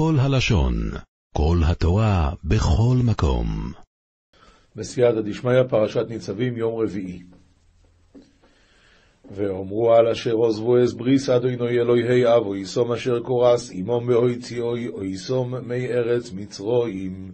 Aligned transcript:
כל 0.00 0.16
הלשון, 0.18 0.74
כל 1.34 1.58
התורה, 1.66 2.32
בכל 2.44 2.96
מקום. 3.04 3.72
בסייעתא 4.76 5.20
דשמיא, 5.20 5.62
פרשת 5.68 6.06
ניצבים, 6.08 6.56
יום 6.56 6.80
רביעי. 6.82 7.22
ואומרו 9.30 9.92
על 9.92 10.08
אשר 10.08 10.32
עוזבו 10.32 10.84
אס 10.84 10.92
בריס 10.92 11.28
אדוני 11.28 11.70
אלוהי 11.70 12.36
אבו, 12.36 12.56
יסום 12.56 12.92
אשר 12.92 13.20
קורס, 13.20 13.70
עמום 13.74 14.06
באויציוי, 14.06 14.88
או 14.88 15.04
יסום 15.04 15.54
מי 15.54 15.86
ארץ 15.86 16.32
מצרועים. 16.32 17.32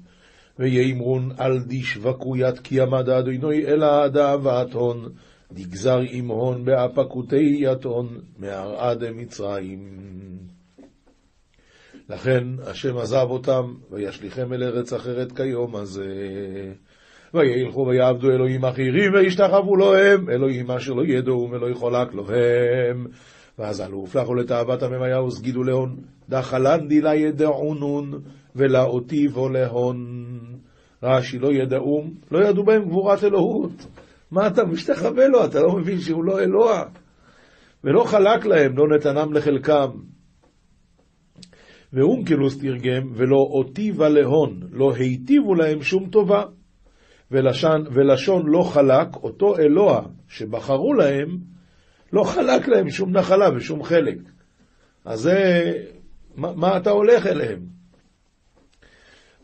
ויאמרון 0.59 1.31
על 1.39 1.59
דשבקו 1.67 2.37
יד 2.37 2.59
כי 2.59 2.81
עמד 2.81 3.09
אדוני 3.09 3.67
אלא 3.67 4.05
עדה 4.05 4.37
ואתון, 4.43 5.09
דגזר 5.53 6.01
עמהון 6.11 6.65
באפקותי 6.65 7.57
יתון, 7.61 8.21
מערעד 8.39 9.05
מצרים. 9.11 10.07
לכן 12.11 12.45
השם 12.67 12.97
עזב 12.97 13.27
אותם, 13.31 13.75
וישליכם 13.91 14.53
אל 14.53 14.63
ארץ 14.63 14.93
אחרת 14.93 15.33
כיום 15.33 15.77
הזה. 15.77 16.05
וילכו 17.35 17.87
ויעבדו 17.87 18.31
אלוהים 18.31 18.65
אחרים, 18.65 19.15
וישתחוו 19.15 19.77
לו 19.77 19.97
הם, 19.97 20.31
אלוהים 20.31 20.71
אשר 20.71 20.93
לא 20.93 21.03
ידעו 21.07 21.49
ולא 21.51 21.71
יחולק 21.71 22.15
לו 22.15 22.25
הם. 22.31 23.07
ואז 23.59 23.81
עלו 23.81 23.99
ופלחו 23.99 24.35
לתאוות 24.35 24.83
הממיה 24.83 25.23
וסגידו 25.23 25.63
להון, 25.63 25.97
דחלן 26.29 26.89
דילה 26.89 27.15
ידעונון, 27.15 28.21
ולאותיבו 28.57 29.49
להון. 29.49 29.97
רש"י 31.03 31.39
לא 31.39 31.53
ידעום, 31.53 32.15
לא 32.31 32.49
ידעו 32.49 32.65
בהם 32.65 32.85
גבורת 32.85 33.25
אלוהות. 33.25 33.87
מה 34.31 34.47
אתה 34.47 34.65
משתחווה 34.65 35.29
לו? 35.29 35.45
אתה 35.45 35.61
לא 35.61 35.73
מבין 35.77 36.01
שהוא 36.01 36.25
לא 36.25 36.41
אלוה. 36.41 36.85
ולא 37.85 38.05
חלק 38.05 38.47
להם, 38.47 38.79
לא 38.79 38.97
נתנם 38.97 39.33
לחלקם. 39.33 39.91
ואונקלוס 41.97 42.59
תרגם, 42.59 43.13
ולא 43.15 43.37
אותיבה 43.37 44.09
להון, 44.09 44.61
לא 44.73 44.95
היטיבו 44.95 45.55
להם 45.55 45.83
שום 45.83 46.09
טובה. 46.11 46.43
ולשון, 47.31 47.85
ולשון 47.93 48.43
לא 48.47 48.63
חלק, 48.63 49.17
אותו 49.17 49.59
אלוה 49.59 50.03
שבחרו 50.29 50.95
להם, 50.95 51.39
לא 52.13 52.23
חלק 52.25 52.69
להם 52.69 52.91
שום 52.91 53.17
נחלה 53.17 53.49
ושום 53.57 53.83
חלק. 53.83 54.19
אז 55.05 55.21
זה, 55.21 55.73
מה, 56.37 56.53
מה 56.57 56.77
אתה 56.77 56.91
הולך 56.91 57.27
אליהם? 57.27 57.61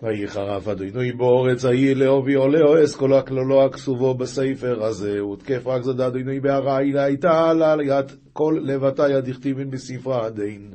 ויהי 0.03 0.29
חרף 0.29 0.69
אדוני 0.69 1.13
באורץ 1.13 1.65
ההיא 1.65 1.97
לאובי 1.97 2.35
עולהו 2.35 2.85
אסכולו 2.85 3.19
הכלולו 3.19 3.65
הכסובו 3.65 4.15
בספר 4.15 4.85
הזה, 4.85 5.25
ותקף 5.25 5.67
רק 5.67 5.83
זדה 5.83 6.07
אדוני 6.07 6.41
בהרעי 6.41 6.98
הייתה 6.98 7.51
על 7.51 7.81
יד 7.81 8.13
כל 8.33 8.59
לבטה 8.63 9.09
יד 9.09 9.29
הכתיבין 9.29 9.71
בספרה 9.71 10.27
הדין. 10.27 10.75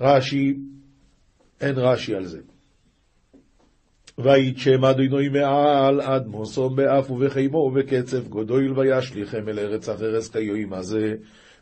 רש"י, 0.00 0.56
אין 1.60 1.74
רש"י 1.76 2.14
על 2.14 2.24
זה. 2.24 2.40
ויתשם 4.18 4.84
אדוני 4.84 5.28
מעל 5.28 6.00
עד 6.00 6.26
מוסום 6.26 6.76
באף 6.76 7.10
ובחימו 7.10 7.58
ובקצף 7.58 8.28
גודויל 8.28 8.78
וישליכם 8.78 9.48
אל 9.48 9.58
ארץ 9.58 9.88
החרס 9.88 10.28
כיום 10.28 10.72
הזה 10.72 11.14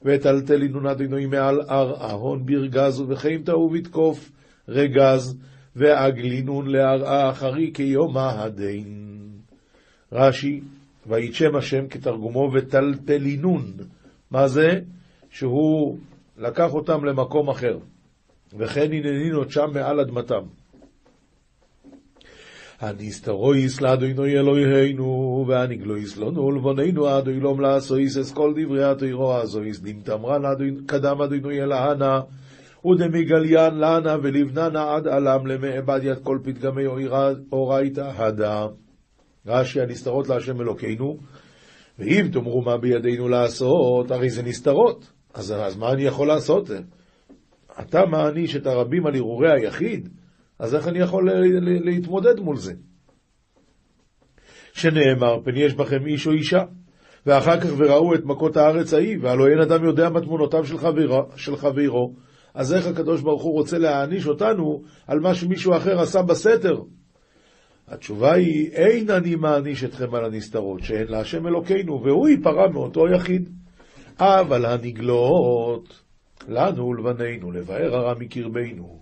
וטלטלינון 0.03 0.87
אדוני 0.87 1.27
מעל 1.27 1.61
הר 1.69 2.11
אהון 2.11 2.47
ברגז 2.47 3.01
ובחיימתא 3.01 3.51
ובתקוף 3.51 4.31
רגז 4.69 5.39
ועגלינון 5.77 6.67
להרעה 6.67 7.31
אחרי 7.31 7.71
כיומא 7.75 8.29
הדין. 8.35 9.31
רש"י, 10.13 10.61
ויתשם 11.07 11.57
השם 11.57 11.89
כתרגומו 11.89 12.51
וטלטלינון. 12.55 13.63
מה 14.31 14.49
זה? 14.49 14.81
שהוא 15.31 15.99
לקח 16.39 16.75
אותם 16.75 17.05
למקום 17.05 17.49
אחר. 17.51 17.79
וכן 18.59 18.93
הננינות 18.93 19.51
שם 19.51 19.71
מעל 19.75 20.01
אדמתם. 20.01 20.43
הנסתרויס 22.81 23.81
לאדוני 23.81 24.39
אלוהינו, 24.39 25.45
והנגלויס 25.49 26.17
לנו 26.17 26.45
ולבוננו 26.45 27.07
עד 27.07 27.29
אילום 27.29 27.61
לעשויס 27.61 28.17
אס 28.17 28.33
כל 28.33 28.55
דברי 28.57 28.85
התוירו 28.85 29.35
הזויס, 29.35 29.81
נמתמרן 29.83 30.43
קדם 30.87 31.23
אדוני 31.23 31.63
אל 31.63 31.73
ההנה, 31.73 32.21
ודמיגליין 32.87 33.75
לנה 33.75 34.17
ולבננה 34.23 34.95
עד 34.95 35.09
עלם 35.09 35.47
למעבד 35.47 36.01
יד 36.03 36.19
כל 36.23 36.39
פתגמי 36.45 36.83
אורייתא 37.53 38.11
הדה. 38.17 38.67
רש"י 39.47 39.81
הנסתרות 39.81 40.29
להשם 40.29 40.61
אלוקינו, 40.61 41.19
ואם 41.99 42.29
תאמרו 42.33 42.63
מה 42.63 42.77
בידינו 42.77 43.29
לעשות, 43.29 44.11
הרי 44.11 44.31
זה 44.31 44.43
נסתרות. 44.43 45.11
אז, 45.35 45.53
אז 45.53 45.77
מה 45.77 45.93
אני 45.93 46.03
יכול 46.03 46.29
לעשות? 46.29 46.71
אתה 47.81 48.07
מעניש 48.07 48.57
את 48.57 48.67
הרבים 48.67 49.07
על 49.07 49.15
הרהורי 49.15 49.53
היחיד? 49.53 50.09
אז 50.59 50.75
איך 50.75 50.89
אני 50.89 50.99
יכול 50.99 51.31
להתמודד 51.85 52.41
מול 52.41 52.57
זה? 52.57 52.73
שנאמר, 54.73 55.41
פן 55.45 55.57
יש 55.57 55.75
בכם 55.75 56.07
איש 56.07 56.27
או 56.27 56.33
אישה, 56.33 56.63
ואחר 57.27 57.61
כך 57.61 57.69
וראו 57.77 58.15
את 58.15 58.25
מכות 58.25 58.57
הארץ 58.57 58.95
ההיא, 58.95 59.19
והלא 59.21 59.49
אין 59.49 59.61
אדם 59.61 59.85
יודע 59.85 60.09
מה 60.09 60.21
תמונותיו 60.21 60.67
של, 60.67 60.77
של 61.37 61.57
חברו, 61.57 62.15
אז 62.55 62.75
איך 62.75 62.87
הקדוש 62.87 63.23
ברוך 63.23 63.43
הוא 63.43 63.53
רוצה 63.53 63.79
להעניש 63.79 64.27
אותנו 64.27 64.83
על 65.07 65.21
מה 65.21 65.35
שמישהו 65.35 65.77
אחר 65.77 66.01
עשה 66.01 66.23
בסתר? 66.23 66.83
התשובה 67.89 68.33
היא, 68.33 68.71
אין 68.73 69.11
אני 69.11 69.35
מעניש 69.35 69.85
אתכם 69.85 70.15
על 70.15 70.25
הנסתרות, 70.25 70.83
שאין 70.83 71.07
להשם 71.09 71.47
אלוקינו, 71.47 72.03
והוא 72.05 72.29
ייפרע 72.29 72.69
מאותו 72.69 73.09
יחיד. 73.09 73.49
אבל 74.19 74.67
הנגלות, 74.67 76.04
לנו 76.49 76.89
ולבנינו, 76.89 77.53
לבאר 77.53 77.97
הרע 77.97 78.15
מקרבנו, 78.19 79.01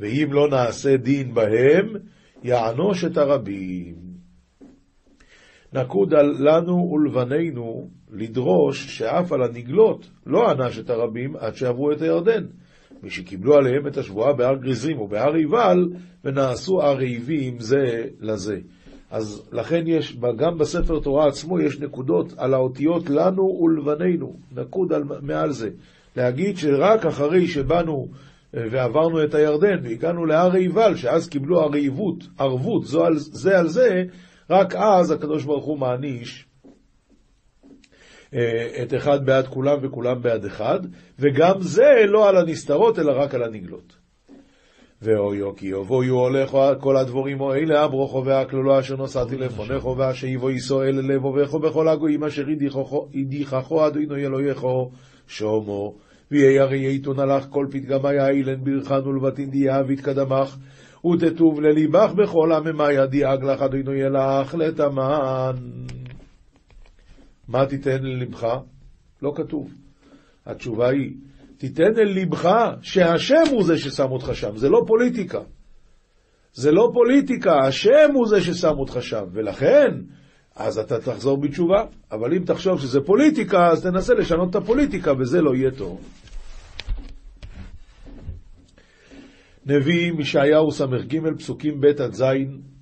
ואם 0.00 0.28
לא 0.32 0.48
נעשה 0.48 0.96
דין 0.96 1.34
בהם, 1.34 1.88
יענוש 2.42 3.04
את 3.04 3.16
הרבים. 3.16 3.94
נקוד 5.72 6.14
על 6.14 6.34
לנו 6.38 6.92
ולבנינו 6.92 7.88
לדרוש 8.10 8.98
שאף 8.98 9.32
על 9.32 9.42
הנגלות 9.42 10.10
לא 10.26 10.50
ענש 10.50 10.78
את 10.78 10.90
הרבים 10.90 11.36
עד 11.36 11.54
שעברו 11.54 11.92
את 11.92 12.02
הירדן, 12.02 12.44
משקיבלו 13.02 13.54
עליהם 13.54 13.86
את 13.86 13.96
השבועה 13.96 14.32
בהר 14.32 14.56
גריזים 14.56 15.00
ובהר 15.00 15.34
עיבל, 15.34 15.88
ונעשו 16.24 16.82
ערעיבים 16.82 17.60
זה 17.60 18.04
לזה. 18.20 18.58
אז 19.10 19.48
לכן 19.52 19.82
יש, 19.86 20.16
גם 20.36 20.58
בספר 20.58 21.00
תורה 21.00 21.28
עצמו 21.28 21.60
יש 21.60 21.80
נקודות 21.80 22.32
על 22.36 22.54
האותיות 22.54 23.10
לנו 23.10 23.42
ולבנינו, 23.42 24.36
נקוד 24.52 24.92
על, 24.92 25.02
מעל 25.22 25.50
זה. 25.50 25.70
להגיד 26.16 26.56
שרק 26.56 27.06
אחרי 27.06 27.46
שבאנו 27.46 28.08
ועברנו 28.54 29.24
את 29.24 29.34
הירדן 29.34 29.78
והגענו 29.82 30.26
להר 30.26 30.52
עיבל, 30.52 30.96
שאז 30.96 31.28
קיבלו 31.28 31.60
הרעיבות, 31.60 32.24
ערבות, 32.38 32.84
זו 32.84 33.04
על, 33.04 33.14
זה 33.16 33.58
על 33.58 33.68
זה, 33.68 34.02
רק 34.50 34.74
אז 34.74 35.10
הקדוש 35.10 35.44
ברוך 35.44 35.64
הוא 35.64 35.78
מעניש 35.78 36.46
אה, 38.34 38.82
את 38.82 38.94
אחד 38.94 39.26
בעד 39.26 39.46
כולם 39.46 39.78
וכולם 39.82 40.22
בעד 40.22 40.44
אחד, 40.44 40.80
וגם 41.18 41.60
זה 41.60 41.92
לא 42.06 42.28
על 42.28 42.36
הנסתרות, 42.36 42.98
אלא 42.98 43.12
רק 43.16 43.34
על 43.34 43.42
הנגלות. 43.42 44.04
ואויו 45.02 45.56
כי 45.56 45.66
יבואו 45.66 46.04
הולך 46.04 46.58
כל 46.80 46.96
הדבורים 46.96 47.40
או 47.40 47.54
אלה 47.54 47.84
אברוכו 47.84 48.24
והכלולו 48.24 48.80
אשר 48.80 48.96
נוסעתי 48.96 49.36
לפונכו 49.36 49.96
ואשיבו 49.98 50.50
יישא 50.50 50.74
אל 50.74 51.14
לבובכו 51.14 51.58
בכל 51.58 51.88
הגויים 51.88 52.24
אשר 52.24 52.44
הדיחכו 53.14 53.86
אדוני 53.86 54.26
אלוהיכו 54.26 54.90
שומו 55.26 55.94
ויהי 56.30 56.58
הרי 56.58 56.86
עיתון 56.86 57.18
הלך 57.18 57.46
כל 57.50 57.66
פתגמי 57.70 58.18
האילן 58.18 58.64
ברכן 58.64 59.08
ולבטין 59.08 59.50
דיאבית 59.50 60.00
קדמך 60.00 60.56
ותטוב 61.06 61.60
לליבך 61.60 62.12
בכל 62.16 62.52
עממיה 62.52 63.06
דיאג 63.06 63.44
לך 63.44 63.62
אדוני 63.62 64.04
אלך 64.04 64.54
לתמן 64.54 65.54
מה 67.48 67.66
תיתן 67.66 68.02
ללבך? 68.02 68.46
לא 69.22 69.32
כתוב. 69.36 69.74
התשובה 70.46 70.88
היא, 70.88 71.10
תיתן 71.56 71.98
אל 71.98 72.20
לבך 72.20 72.48
שהשם 72.82 73.42
הוא 73.50 73.64
זה 73.64 73.78
ששם 73.78 74.10
אותך 74.10 74.30
שם, 74.34 74.56
זה 74.56 74.68
לא 74.68 74.80
פוליטיקה. 74.86 75.40
זה 76.52 76.70
לא 76.72 76.90
פוליטיקה, 76.94 77.58
השם 77.66 78.10
הוא 78.14 78.28
זה 78.28 78.40
ששם 78.40 78.78
אותך 78.78 78.98
שם, 79.00 79.24
ולכן, 79.32 79.90
אז 80.56 80.78
אתה 80.78 81.00
תחזור 81.00 81.40
בתשובה. 81.40 81.84
אבל 82.12 82.34
אם 82.34 82.44
תחשוב 82.44 82.80
שזה 82.80 83.00
פוליטיקה, 83.00 83.68
אז 83.68 83.82
תנסה 83.82 84.14
לשנות 84.14 84.50
את 84.50 84.54
הפוליטיקה, 84.54 85.12
וזה 85.18 85.40
לא 85.42 85.54
יהיה 85.54 85.70
טוב. 85.70 86.00
נביא 89.66 90.12
ישעיהו 90.18 90.70
ס"ג 90.70 91.18
פסוקים 91.38 91.80
ב' 91.80 91.84
עד 91.84 92.12
ז', 92.12 92.24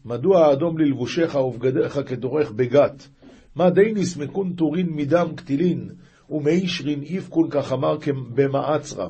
מדוע 0.04 0.46
האדום 0.46 0.78
ללבושך 0.78 1.34
ובגדיך 1.34 2.00
כדורך 2.06 2.50
בגת? 2.50 3.08
מא 3.56 3.70
דין 3.70 4.16
יסמקון 4.16 4.52
טורין 4.52 4.86
מדם 4.90 5.26
קטילין, 5.36 5.88
ומישרין 6.30 7.02
יפקון 7.02 7.50
כחמר 7.50 7.96
במעצרא. 8.34 9.08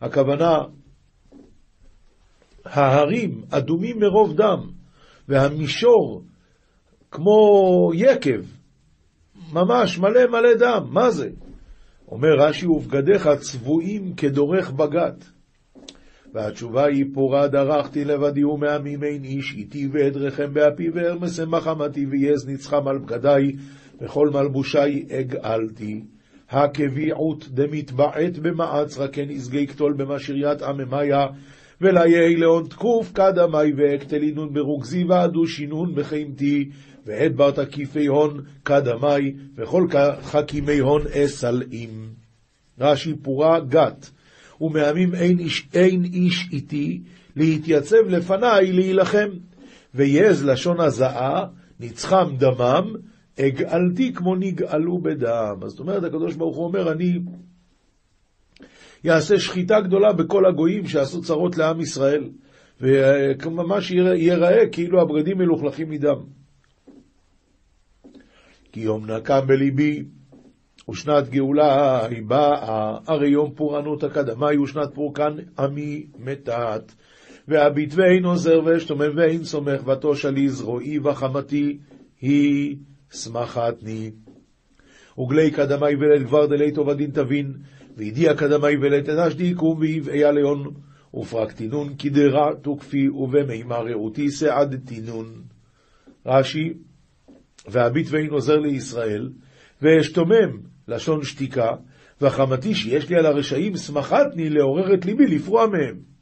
הכוונה, 0.00 0.58
ההרים 2.64 3.42
אדומים 3.50 3.98
מרוב 3.98 4.36
דם, 4.36 4.70
והמישור 5.28 6.24
כמו 7.14 7.90
יקב, 7.94 8.40
ממש 9.52 9.98
מלא 9.98 10.26
מלא 10.30 10.54
דם, 10.58 10.86
מה 10.90 11.10
זה? 11.10 11.28
אומר 12.08 12.28
רש"י, 12.38 12.66
ובגדיך 12.66 13.28
צבועים 13.40 14.14
כדורך 14.16 14.70
בגת. 14.70 15.24
והתשובה 16.32 16.84
היא 16.84 17.04
פורה 17.14 17.48
דרכתי 17.48 18.04
לבדי 18.04 18.44
ומעמים 18.44 19.04
אין 19.04 19.24
איש 19.24 19.54
איתי 19.56 19.88
ואדרכם 19.92 20.54
באפי 20.54 20.90
וארמסם 20.94 21.50
בחמתי 21.50 22.06
ויז 22.06 22.48
נצחם 22.48 22.88
על 22.88 22.98
בגדי 22.98 23.56
וכל 24.00 24.30
מלבושי 24.32 25.06
אגאלתי. 25.10 26.04
הקביעות 26.50 27.48
דמתבעט 27.48 28.38
במעצרה 28.42 29.08
כן 29.08 29.30
יסגי 29.30 29.66
קטול 29.66 29.92
במשריית 29.92 30.62
עממיה 30.62 31.26
ולה 31.80 32.06
יהי 32.06 32.36
לאון 32.36 32.64
תקוף 32.64 33.12
קדמי 33.12 33.72
ואקטלינון 33.76 34.52
ברוגזי 34.52 35.04
ועדו 35.04 35.46
שינון 35.46 35.94
בחיימתי 35.94 36.70
ועת 37.06 37.34
בר 37.34 37.50
תקיפי 37.50 38.06
הון 38.06 38.44
קדמי 38.62 39.34
וכל 39.56 39.86
חכימי 40.22 40.78
הון 40.78 41.02
אסלעים. 41.06 42.08
רש"י 42.78 43.14
פורה 43.22 43.60
גת 43.60 44.10
ומעמים 44.60 45.14
אין 45.14 45.38
איש, 45.38 45.68
אין 45.74 46.04
איש 46.04 46.48
איתי 46.52 47.00
להתייצב 47.36 48.08
לפניי 48.08 48.72
להילחם 48.72 49.28
ויעז 49.94 50.44
לשון 50.44 50.80
הזעה 50.80 51.46
נצחם 51.80 52.36
דמם 52.38 52.92
אגאלתי 53.40 54.12
כמו 54.12 54.36
נגאלו 54.36 54.98
בדם. 54.98 55.56
אז 55.62 55.70
זאת 55.70 55.80
אומרת, 55.80 56.04
הקדוש 56.04 56.34
ברוך 56.34 56.56
הוא 56.56 56.64
אומר, 56.64 56.92
אני 56.92 57.18
יעשה 59.04 59.38
שחיטה 59.38 59.80
גדולה 59.80 60.12
בכל 60.12 60.46
הגויים 60.46 60.86
שעשו 60.86 61.22
צרות 61.22 61.58
לעם 61.58 61.80
ישראל, 61.80 62.30
וממש 62.80 63.90
ייראה 63.90 64.66
כאילו 64.72 65.00
הבגדים 65.00 65.38
מלוכלכים 65.38 65.90
מדם. 65.90 66.43
כי 68.74 68.80
יום 68.80 69.10
נקם 69.10 69.40
בליבי, 69.46 70.04
ושנת 70.88 71.28
גאולה 71.28 72.06
היא 72.06 72.22
באה, 72.22 72.98
הרי 73.06 73.28
יום 73.28 73.52
פורענות 73.54 74.02
הקדמי 74.04 74.58
ושנת 74.58 74.94
פורקן 74.94 75.36
עמי 75.58 76.06
מתת. 76.18 76.92
והביט 77.48 77.94
ואין 77.94 78.24
עוזר 78.24 78.60
ואשתומם 78.64 79.16
ואין 79.16 79.44
סומך 79.44 79.86
ותושע 79.86 80.30
זרועי 80.46 80.98
וחמתי 80.98 81.78
היא 82.20 82.76
שמחתני. 83.12 84.10
וגלי 85.18 85.50
קדמי 85.50 85.96
ולית 85.96 86.22
גבר 86.22 86.46
דלית 86.46 86.76
עובדין 86.76 87.10
תבין, 87.10 87.52
וידיע 87.96 88.34
קדמי 88.34 88.76
ולית 88.76 89.08
אנש 89.08 89.34
דיקום 89.34 89.78
ויבעיה 89.78 90.32
ליון, 90.32 90.74
ופרקתינון 91.14 91.94
כדרה 91.98 92.50
תוקפי 92.62 93.08
ובמימה 93.08 93.76
רעותי 93.76 94.30
סעדתינון. 94.30 95.26
רש"י, 96.26 96.72
והביט 97.66 98.06
ואין 98.10 98.30
עוזר 98.30 98.56
לישראל, 98.56 99.30
ואשתומם, 99.82 100.60
לשון 100.88 101.24
שתיקה, 101.24 101.70
וחמתי 102.20 102.74
שיש 102.74 103.10
לי 103.10 103.16
על 103.16 103.26
הרשעים 103.26 103.76
שמחתני 103.76 104.50
לעורר 104.50 104.94
את 104.94 105.04
ליבי 105.04 105.26
לפרוע 105.26 105.66
מהם. 105.66 106.14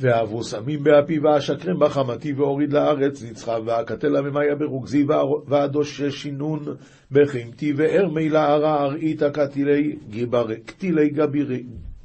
ואהבו 0.00 0.42
סמים 0.42 0.84
באפי 0.84 1.18
ואשקרם 1.18 1.78
בחמתי 1.78 2.32
ואוריד 2.32 2.72
לארץ 2.72 3.22
נצחה 3.22 3.56
ואקתל 3.66 4.16
עממיה 4.16 4.54
ברוגזי 4.54 5.06
ואדוש 5.46 6.02
שינון 6.02 6.64
בחימתי 7.10 7.72
וארמי 7.76 8.28
לערה 8.28 8.84
אראיתא 8.84 9.28
קטילי 9.28 11.10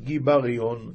גיבריון. 0.03 0.93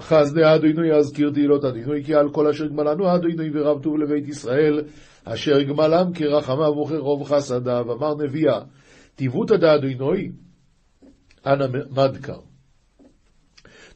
חסדי 0.00 0.44
אדוני 0.54 0.92
אזכיר 0.92 1.30
תהילות 1.30 1.64
אדוני 1.64 2.04
כי 2.04 2.14
על 2.14 2.30
כל 2.30 2.46
אשר 2.46 2.66
גמלנו 2.66 3.14
אדוני 3.14 3.50
ורב 3.54 3.82
טוב 3.82 3.98
לבית 3.98 4.28
ישראל 4.28 4.80
אשר 5.24 5.62
גמלם 5.62 6.12
כרחמיו 6.14 6.78
וכרוב 6.78 7.24
חסדיו. 7.24 7.92
אמר 7.92 8.14
נביאה 8.14 8.60
טיבותא 9.16 9.56
דאדוני 9.56 10.30
אנא 11.46 11.66
מדקר 11.90 12.38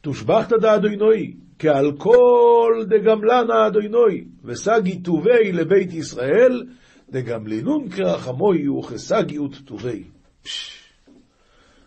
תושבחת 0.07 0.53
דאדוני, 0.53 1.33
כעל 1.59 1.93
כל 1.99 2.85
דגמלנה 2.89 3.67
אדוני, 3.67 4.25
וסגי 4.45 4.99
טובי 4.99 5.53
לבית 5.53 5.93
ישראל, 5.93 6.67
דגמלינון 7.11 7.89
כרחמוי 7.89 8.69
וכסגיאות 8.69 9.57
טובי. 9.65 10.05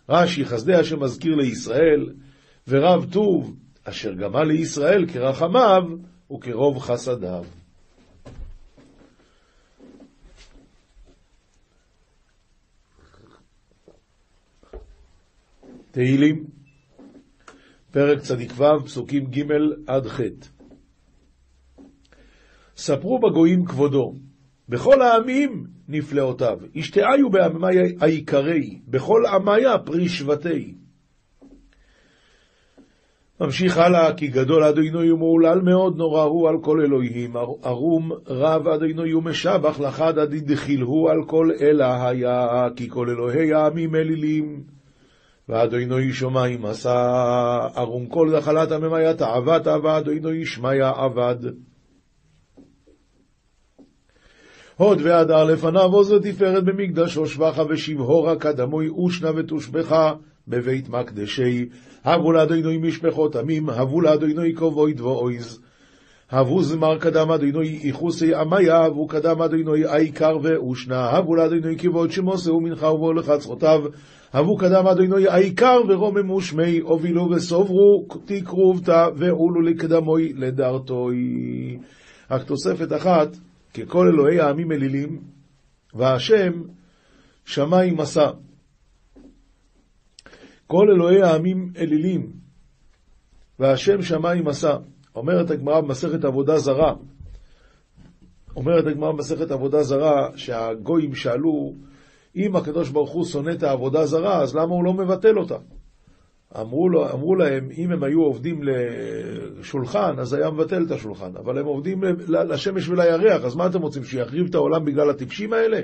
רש"י 0.08 0.44
חסדי 0.44 0.74
השם 0.74 1.02
מזכיר 1.02 1.34
לישראל, 1.34 2.06
ורב 2.68 3.12
טוב 3.12 3.56
אשר 3.84 4.14
גמל 4.14 4.44
לישראל 4.44 5.06
כרחמיו 5.12 5.82
וכרוב 6.32 6.78
חסדיו. 6.78 7.44
תהילים 15.90 16.44
פרק 17.90 18.20
צ"ו, 18.20 18.84
פסוקים 18.84 19.24
ג' 19.24 19.42
עד 19.86 20.06
ח'. 20.06 20.20
ספרו 22.76 23.18
בגויים 23.18 23.64
כבודו, 23.64 24.14
בכל 24.68 25.02
העמים 25.02 25.66
נפלאותיו, 25.88 26.58
השתעיו 26.76 27.30
בעממי 27.30 27.76
העיקרי, 28.00 28.80
בכל 28.88 29.22
עמיה 29.26 29.78
פרי 29.78 30.08
שבטי. 30.08 30.74
ממשיך 33.40 33.78
הלאה, 33.78 34.14
כי 34.14 34.28
גדול 34.28 34.64
אדוני 34.64 35.10
ומהולל 35.10 35.60
מאוד 35.60 35.96
נורא 35.96 36.22
הוא 36.22 36.48
על 36.48 36.56
כל 36.62 36.80
אלוהים, 36.80 37.36
ערום 37.62 38.12
רב 38.26 38.68
אדוני 38.68 39.14
ומשבח 39.14 39.80
לחד 39.80 40.18
עדיד 40.18 40.50
הוא 40.80 41.10
על 41.10 41.24
כל 41.26 41.50
אלה 41.60 42.08
היה, 42.08 42.68
כי 42.76 42.88
כל 42.88 43.08
אלוהי 43.10 43.52
העמים 43.52 43.94
אלילים. 43.94 44.62
ואדוני 45.48 46.12
שומעים 46.12 46.66
עשה 46.66 46.96
ארום 47.76 48.06
כל 48.06 48.30
נחלת 48.38 48.72
עממיית 48.72 49.22
עבדת 49.22 49.66
ואדוני 49.82 50.46
שמיה 50.46 50.90
עבד. 50.96 51.36
הוד 54.76 55.00
והדר 55.02 55.44
לפניו 55.44 55.92
עוז 55.92 56.12
ותפארת 56.12 56.64
במקדשו 56.64 57.26
שבחה 57.26 57.62
ושבהורה 57.68 58.36
כדמוי 58.36 58.88
אושנה 58.88 59.30
ותושבחה 59.36 60.12
בבית 60.48 60.88
מקדשי. 60.88 61.68
הבו 62.04 62.32
לאדוני 62.32 62.78
משפחות 62.78 63.36
עמים, 63.36 63.70
הבו 63.70 64.00
לאדוני 64.00 64.54
כבוי 64.54 64.92
דבויז. 64.92 65.60
הבו 66.30 66.62
זמר 66.62 66.98
קדם 66.98 67.30
אדוני 67.30 67.80
איחוסי 67.84 68.34
עמיה, 68.34 68.76
הבו 68.76 69.06
קדם 69.06 69.42
אדוני 69.42 69.84
העיקר 69.84 70.36
ואושנה, 70.42 71.10
הבו 71.10 71.34
לאדוני 71.34 71.78
כבוד 71.78 72.10
שמוסהו 72.10 72.60
מנחה 72.60 72.86
ובואו 72.86 73.12
לחצרותיו. 73.12 73.80
הבו 74.32 74.56
קדם 74.56 74.86
אדוני 74.86 75.28
העיקר 75.28 75.80
ורוממו 75.88 76.40
שמי, 76.40 76.78
הובילו 76.78 77.30
וסוברו 77.30 78.06
תקרובתא 78.24 79.08
ועולו 79.16 79.60
לקדמוי 79.60 80.32
לדרתוי. 80.36 81.16
רק 82.30 82.42
תוספת 82.42 82.92
אחת, 82.96 83.36
ככל 83.74 84.08
אלוהי 84.08 84.40
העמים 84.40 84.72
אלילים, 84.72 85.20
והשם 85.94 86.52
שמיים 87.44 87.96
מסע. 87.96 88.30
כל 90.70 90.90
אלוהי 90.90 91.22
העמים 91.22 91.72
אלילים, 91.78 92.32
והשם 93.58 94.02
שמיים 94.02 94.44
מסע. 94.44 94.76
אומרת 95.14 95.50
הגמרא 95.50 95.80
במסכת 95.80 96.24
עבודה 96.24 96.58
זרה, 96.58 96.94
אומרת 98.56 98.86
הגמרא 98.86 99.12
במסכת 99.12 99.50
עבודה 99.50 99.82
זרה, 99.82 100.28
שהגויים 100.36 101.14
שאלו, 101.14 101.74
אם 102.36 102.56
הקדוש 102.56 102.90
ברוך 102.90 103.10
הוא 103.10 103.24
שונא 103.24 103.50
את 103.50 103.62
העבודה 103.62 104.06
זרה, 104.06 104.42
אז 104.42 104.54
למה 104.54 104.74
הוא 104.74 104.84
לא 104.84 104.92
מבטל 104.92 105.38
אותה? 105.38 105.56
אמרו, 106.60 106.88
לו, 106.88 107.10
אמרו 107.10 107.34
להם, 107.34 107.68
אם 107.78 107.92
הם 107.92 108.02
היו 108.02 108.22
עובדים 108.22 108.60
לשולחן, 108.62 110.18
אז 110.18 110.32
היה 110.32 110.50
מבטל 110.50 110.82
את 110.86 110.90
השולחן, 110.90 111.36
אבל 111.36 111.58
הם 111.58 111.66
עובדים 111.66 112.00
לשמש 112.28 112.88
ולירח, 112.88 113.44
אז 113.44 113.56
מה 113.56 113.66
אתם 113.66 113.82
רוצים, 113.82 114.04
שיחריב 114.04 114.46
את 114.48 114.54
העולם 114.54 114.84
בגלל 114.84 115.10
הטיפשים 115.10 115.52
האלה? 115.52 115.80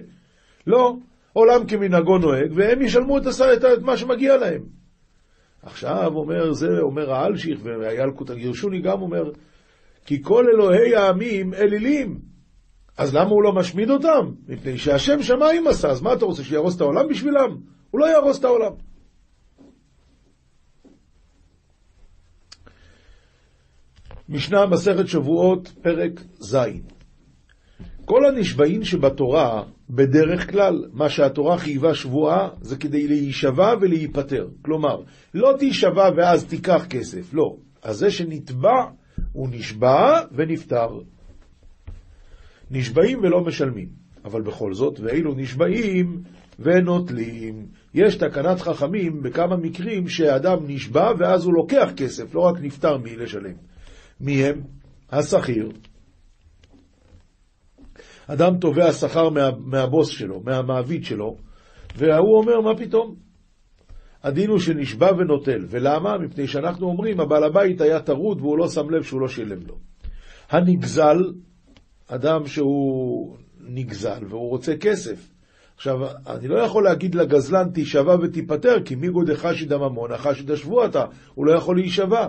לא, 0.66 0.96
עולם 1.36 1.66
כמנהגו 1.66 2.18
נוהג, 2.18 2.52
והם 2.54 2.82
ישלמו 2.82 3.18
את, 3.18 3.26
השר, 3.26 3.52
את, 3.52 3.64
את 3.64 3.82
מה 3.82 3.96
שמגיע 3.96 4.36
להם. 4.36 4.62
עכשיו 5.62 6.12
אומר 6.14 6.52
זה, 6.52 6.66
אומר 6.80 7.12
האלשיך, 7.12 7.60
והילקוט 7.62 8.30
הגירשוני 8.30 8.80
גם 8.80 9.02
אומר, 9.02 9.30
כי 10.06 10.22
כל 10.22 10.44
אלוהי 10.54 10.96
העמים 10.96 11.54
אלילים, 11.54 12.18
אז 12.98 13.14
למה 13.14 13.30
הוא 13.30 13.42
לא 13.42 13.52
משמיד 13.52 13.90
אותם? 13.90 14.32
מפני 14.48 14.78
שהשם 14.78 15.22
שמיים 15.22 15.66
עשה, 15.66 15.88
אז 15.88 16.02
מה 16.02 16.12
אתה 16.12 16.24
רוצה, 16.24 16.44
שיהרוס 16.44 16.76
את 16.76 16.80
העולם 16.80 17.08
בשבילם? 17.08 17.56
הוא 17.90 18.00
לא 18.00 18.06
יהרוס 18.06 18.38
את 18.38 18.44
העולם. 18.44 18.72
משנה 24.28 24.66
מסכת 24.66 25.08
שבועות, 25.08 25.72
פרק 25.82 26.20
ז' 26.38 26.56
כל 28.04 28.26
הנשבעים 28.26 28.84
שבתורה, 28.84 29.64
בדרך 29.90 30.50
כלל, 30.50 30.84
מה 30.92 31.08
שהתורה 31.08 31.58
חייבה 31.58 31.94
שבועה, 31.94 32.48
זה 32.60 32.76
כדי 32.76 33.08
להישבע 33.08 33.74
ולהיפטר. 33.80 34.48
כלומר, 34.62 35.02
לא 35.34 35.54
תישבע 35.58 36.10
ואז 36.16 36.44
תיקח 36.44 36.86
כסף, 36.90 37.34
לא. 37.34 37.56
אז 37.82 37.96
זה 37.96 38.10
שנתבע, 38.10 38.84
הוא 39.32 39.48
נשבע 39.50 40.20
ונפטר. 40.32 40.88
נשבעים 42.70 43.18
ולא 43.18 43.44
משלמים. 43.44 44.06
אבל 44.26 44.42
בכל 44.42 44.74
זאת, 44.74 45.00
ואילו 45.00 45.34
נשבעים 45.34 46.22
ונוטלים. 46.58 47.66
יש 47.94 48.16
תקנת 48.16 48.60
חכמים 48.60 49.22
בכמה 49.22 49.56
מקרים 49.56 50.08
שאדם 50.08 50.58
נשבע 50.66 51.12
ואז 51.18 51.44
הוא 51.44 51.54
לוקח 51.54 51.88
כסף, 51.96 52.34
לא 52.34 52.40
רק 52.40 52.60
נפטר 52.60 52.98
מלשלם. 52.98 53.54
מי 54.20 54.44
הם? 54.44 54.60
השכיר. 55.10 55.68
אדם 58.26 58.58
תובע 58.58 58.92
שכר 58.92 59.30
מה, 59.30 59.50
מהבוס 59.58 60.08
שלו, 60.08 60.40
מהמעביד 60.44 61.04
שלו, 61.04 61.36
והוא 61.96 62.38
אומר, 62.38 62.60
מה 62.60 62.76
פתאום? 62.76 63.14
הדין 64.22 64.50
הוא 64.50 64.58
שנשבע 64.58 65.10
ונוטל. 65.18 65.64
ולמה? 65.68 66.18
מפני 66.18 66.46
שאנחנו 66.46 66.86
אומרים, 66.86 67.20
הבעל 67.20 67.44
הבית 67.44 67.80
היה 67.80 68.00
טרוד 68.00 68.40
והוא 68.40 68.58
לא 68.58 68.68
שם 68.68 68.90
לב 68.90 69.02
שהוא 69.02 69.20
לא 69.20 69.28
שילם 69.28 69.58
לו. 69.66 69.78
הנגזל, 70.50 71.18
אדם 72.08 72.46
שהוא 72.46 73.36
נגזל 73.60 74.24
והוא 74.28 74.48
רוצה 74.48 74.76
כסף. 74.76 75.28
עכשיו, 75.76 75.96
אני 76.26 76.48
לא 76.48 76.58
יכול 76.58 76.84
להגיד 76.84 77.14
לגזלן, 77.14 77.70
תישבע 77.70 78.16
ותיפטר, 78.22 78.82
כי 78.84 78.94
מי 78.94 79.08
גודך 79.08 79.38
חשיד 79.38 79.72
הממון, 79.72 80.12
החשיד 80.12 80.50
אתה, 80.84 81.04
הוא 81.34 81.46
לא 81.46 81.52
יכול 81.52 81.76
להישבע. 81.76 82.26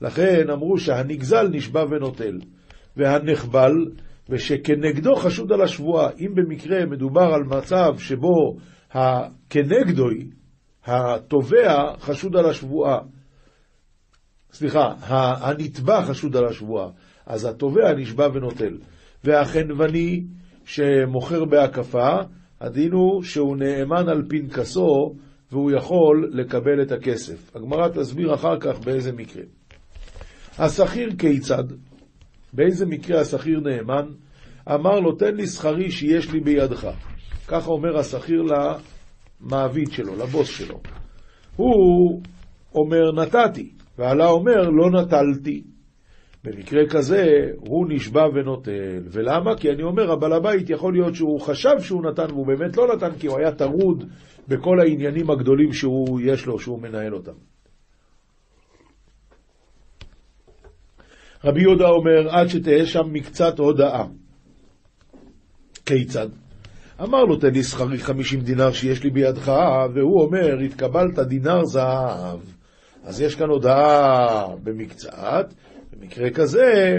לכן 0.00 0.50
אמרו 0.50 0.78
שהנגזל 0.78 1.48
נשבע 1.48 1.84
ונוטל. 1.90 2.38
והנחבל, 2.96 3.72
ושכנגדו 4.28 5.14
חשוד 5.16 5.52
על 5.52 5.62
השבועה. 5.62 6.10
אם 6.20 6.34
במקרה 6.34 6.86
מדובר 6.86 7.34
על 7.34 7.42
מצב 7.42 7.98
שבו 7.98 8.56
כנגדוי, 9.50 10.30
התובע 10.84 11.96
חשוד 11.98 12.36
על 12.36 12.46
השבועה, 12.46 12.98
סליחה, 14.52 14.94
הנתבע 15.40 16.02
חשוד 16.02 16.36
על 16.36 16.46
השבועה, 16.46 16.88
אז 17.26 17.44
התובע 17.44 17.94
נשבע 17.96 18.28
ונוטל. 18.34 18.78
והחנווני 19.24 20.24
שמוכר 20.64 21.44
בהקפה, 21.44 22.16
הדין 22.60 22.92
הוא 22.92 23.22
שהוא 23.22 23.56
נאמן 23.56 24.08
על 24.08 24.22
פנקסו 24.28 25.14
והוא 25.52 25.70
יכול 25.70 26.30
לקבל 26.32 26.82
את 26.82 26.92
הכסף. 26.92 27.56
הגמרא 27.56 27.88
תסביר 27.88 28.34
אחר 28.34 28.58
כך 28.60 28.78
באיזה 28.78 29.12
מקרה. 29.12 29.42
השכיר 30.58 31.10
כיצד? 31.18 31.64
באיזה 32.54 32.86
מקרה 32.86 33.20
השכיר 33.20 33.60
נאמן? 33.60 34.06
אמר 34.74 35.00
לו, 35.00 35.12
תן 35.12 35.34
לי 35.34 35.46
שכרי 35.46 35.90
שיש 35.90 36.32
לי 36.32 36.40
בידך. 36.40 36.88
ככה 37.48 37.70
אומר 37.70 37.98
השכיר 37.98 38.42
למעביד 38.42 39.92
שלו, 39.92 40.16
לבוס 40.16 40.48
שלו. 40.48 40.80
הוא 41.56 42.22
אומר, 42.74 43.12
נתתי, 43.12 43.72
ועלה 43.98 44.26
אומר, 44.26 44.70
לא 44.70 44.90
נטלתי. 44.90 45.62
במקרה 46.44 46.82
כזה, 46.90 47.24
הוא 47.56 47.86
נשבע 47.88 48.22
ונוטל. 48.34 49.02
ולמה? 49.12 49.56
כי 49.56 49.70
אני 49.70 49.82
אומר, 49.82 50.12
הבעל 50.12 50.32
הבית 50.32 50.70
יכול 50.70 50.92
להיות 50.92 51.14
שהוא 51.14 51.40
חשב 51.40 51.80
שהוא 51.80 52.02
נתן, 52.02 52.26
והוא 52.28 52.46
באמת 52.46 52.76
לא 52.76 52.94
נתן, 52.94 53.18
כי 53.18 53.26
הוא 53.26 53.38
היה 53.38 53.52
טרוד 53.52 54.04
בכל 54.48 54.80
העניינים 54.80 55.30
הגדולים 55.30 55.72
שהוא 55.72 56.20
יש 56.24 56.46
לו, 56.46 56.58
שהוא 56.58 56.82
מנהל 56.82 57.14
אותם. 57.14 57.53
רבי 61.44 61.60
יהודה 61.60 61.88
אומר, 61.88 62.28
עד 62.30 62.48
שתהיה 62.48 62.86
שם 62.86 63.12
מקצת 63.12 63.58
הודאה. 63.58 64.04
כיצד? 65.86 66.28
אמר 67.02 67.24
לו, 67.24 67.36
תן 67.36 67.50
לי 67.50 67.62
שכרי 67.62 67.98
חמישים 67.98 68.40
דינר 68.40 68.72
שיש 68.72 69.02
לי 69.04 69.10
בידך, 69.10 69.52
והוא 69.94 70.22
אומר, 70.22 70.58
התקבלת 70.58 71.18
דינר 71.18 71.64
זהב. 71.64 72.40
אז 73.04 73.20
יש 73.20 73.34
כאן 73.34 73.48
הודעה 73.48 74.46
במקצת, 74.62 75.54
במקרה 75.92 76.30
כזה, 76.30 76.98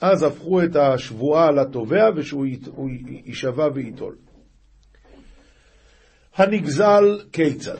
אז 0.00 0.22
הפכו 0.22 0.62
את 0.62 0.76
השבועה 0.76 1.50
לתובע 1.50 2.10
ושהוא 2.16 2.46
יישבע 3.24 3.68
וייטול. 3.74 4.16
הנגזל 6.36 7.20
כיצד? 7.32 7.78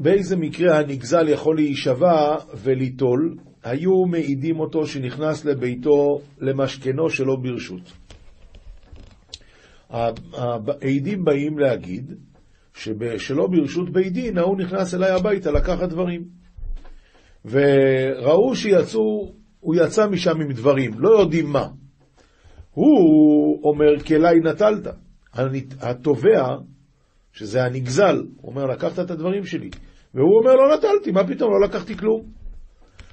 באיזה 0.00 0.36
מקרה 0.36 0.78
הנגזל 0.78 1.28
יכול 1.28 1.56
להישבע 1.56 2.36
וליטול? 2.54 3.36
היו 3.64 4.06
מעידים 4.06 4.60
אותו 4.60 4.86
שנכנס 4.86 5.44
לביתו 5.44 6.20
למשכנו 6.38 7.10
שלא 7.10 7.36
ברשות. 7.36 7.92
העדים 9.90 11.24
באים 11.24 11.58
להגיד 11.58 12.12
שלא 13.18 13.46
ברשות 13.46 13.92
בית 13.92 14.12
דין, 14.12 14.38
ההוא 14.38 14.58
נכנס 14.58 14.94
אליי 14.94 15.10
הביתה 15.10 15.50
לקחת 15.50 15.88
דברים. 15.88 16.24
וראו 17.44 18.56
שיצאו, 18.56 19.32
הוא 19.60 19.74
יצא 19.74 20.06
משם 20.08 20.40
עם 20.40 20.52
דברים, 20.52 20.90
לא 20.98 21.20
יודעים 21.20 21.46
מה. 21.46 21.68
הוא 22.70 23.60
אומר, 23.64 24.00
כלי 24.06 24.40
נטלת. 24.44 24.86
התובע, 25.80 26.56
שזה 27.32 27.64
הנגזל, 27.64 28.16
הוא 28.40 28.50
אומר, 28.50 28.66
לקחת 28.66 28.98
את 28.98 29.10
הדברים 29.10 29.44
שלי. 29.44 29.70
והוא 30.14 30.38
אומר, 30.38 30.54
לא 30.54 30.76
נטלתי, 30.76 31.10
מה 31.10 31.26
פתאום, 31.26 31.50
לא 31.52 31.66
לקחתי 31.68 31.96
כלום. 31.96 32.41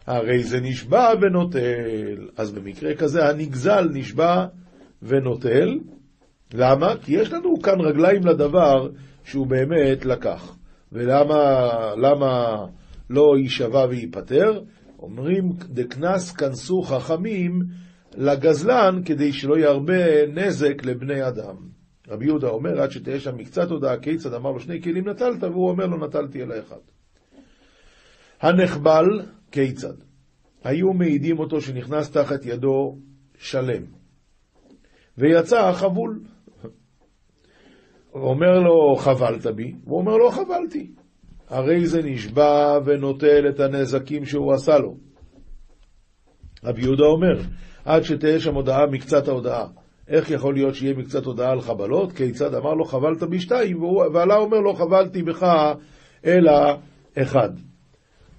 הרי 0.09 0.43
זה 0.43 0.59
נשבע 0.61 1.09
ונוטל. 1.21 2.27
אז 2.37 2.51
במקרה 2.51 2.95
כזה 2.95 3.29
הנגזל 3.29 3.89
נשבע 3.93 4.45
ונוטל. 5.03 5.79
למה? 6.53 6.93
כי 7.01 7.13
יש 7.13 7.33
לנו 7.33 7.61
כאן 7.61 7.81
רגליים 7.81 8.25
לדבר 8.25 8.89
שהוא 9.23 9.47
באמת 9.47 10.05
לקח. 10.05 10.55
ולמה 10.91 12.65
לא 13.09 13.33
יישבע 13.37 13.85
וייפטר? 13.89 14.61
אומרים, 14.99 15.49
דקנס 15.59 16.31
כנסו 16.31 16.81
חכמים 16.81 17.61
לגזלן 18.17 19.01
כדי 19.05 19.33
שלא 19.33 19.59
ירבה 19.59 20.25
נזק 20.27 20.85
לבני 20.85 21.27
אדם. 21.27 21.55
רבי 22.07 22.25
יהודה 22.25 22.47
אומר, 22.47 22.81
עד 22.81 22.91
שתהיה 22.91 23.19
שם 23.19 23.37
מקצת 23.37 23.71
הודעה, 23.71 23.97
כיצד 23.97 24.33
אמר 24.33 24.51
לו 24.51 24.59
שני 24.59 24.81
כלים 24.81 25.09
נטלת, 25.09 25.43
והוא 25.43 25.69
אומר 25.69 25.85
לו 25.85 26.07
נטלתי 26.07 26.43
אלא 26.43 26.55
אחד. 26.59 26.79
הנחבל, 28.41 29.05
כיצד? 29.51 29.93
היו 30.63 30.93
מעידים 30.93 31.39
אותו 31.39 31.61
שנכנס 31.61 32.11
תחת 32.11 32.45
ידו 32.45 32.97
שלם, 33.37 33.83
ויצא 35.17 35.71
חבול. 35.73 36.19
אומר 38.13 38.59
לו, 38.59 38.95
חבלת 38.95 39.45
בי? 39.45 39.73
הוא 39.85 39.97
אומר 39.99 40.17
לו, 40.17 40.31
חבלתי. 40.31 40.91
הרי 41.49 41.85
זה 41.85 42.01
נשבע 42.03 42.79
ונוטל 42.85 43.49
את 43.49 43.59
הנזקים 43.59 44.25
שהוא 44.25 44.53
עשה 44.53 44.77
לו. 44.77 44.97
רבי 46.63 46.81
יהודה 46.81 47.03
אומר, 47.03 47.41
עד 47.85 48.03
שתהיה 48.03 48.39
שם 48.39 48.55
הודעה 48.55 48.85
מקצת 48.91 49.27
ההודעה. 49.27 49.67
איך 50.07 50.31
יכול 50.31 50.53
להיות 50.53 50.75
שיהיה 50.75 50.93
מקצת 50.97 51.25
הודעה 51.25 51.51
על 51.51 51.61
חבלות? 51.61 52.11
כיצד 52.11 52.53
אמר 52.53 52.73
לו, 52.73 52.85
חבלת 52.85 53.23
בי 53.23 53.39
שתיים, 53.39 53.83
ועלה 53.83 54.35
אומר 54.35 54.57
לו, 54.57 54.73
חבלתי 54.73 55.23
בך 55.23 55.73
אלא 56.25 56.51
אחד. 57.17 57.49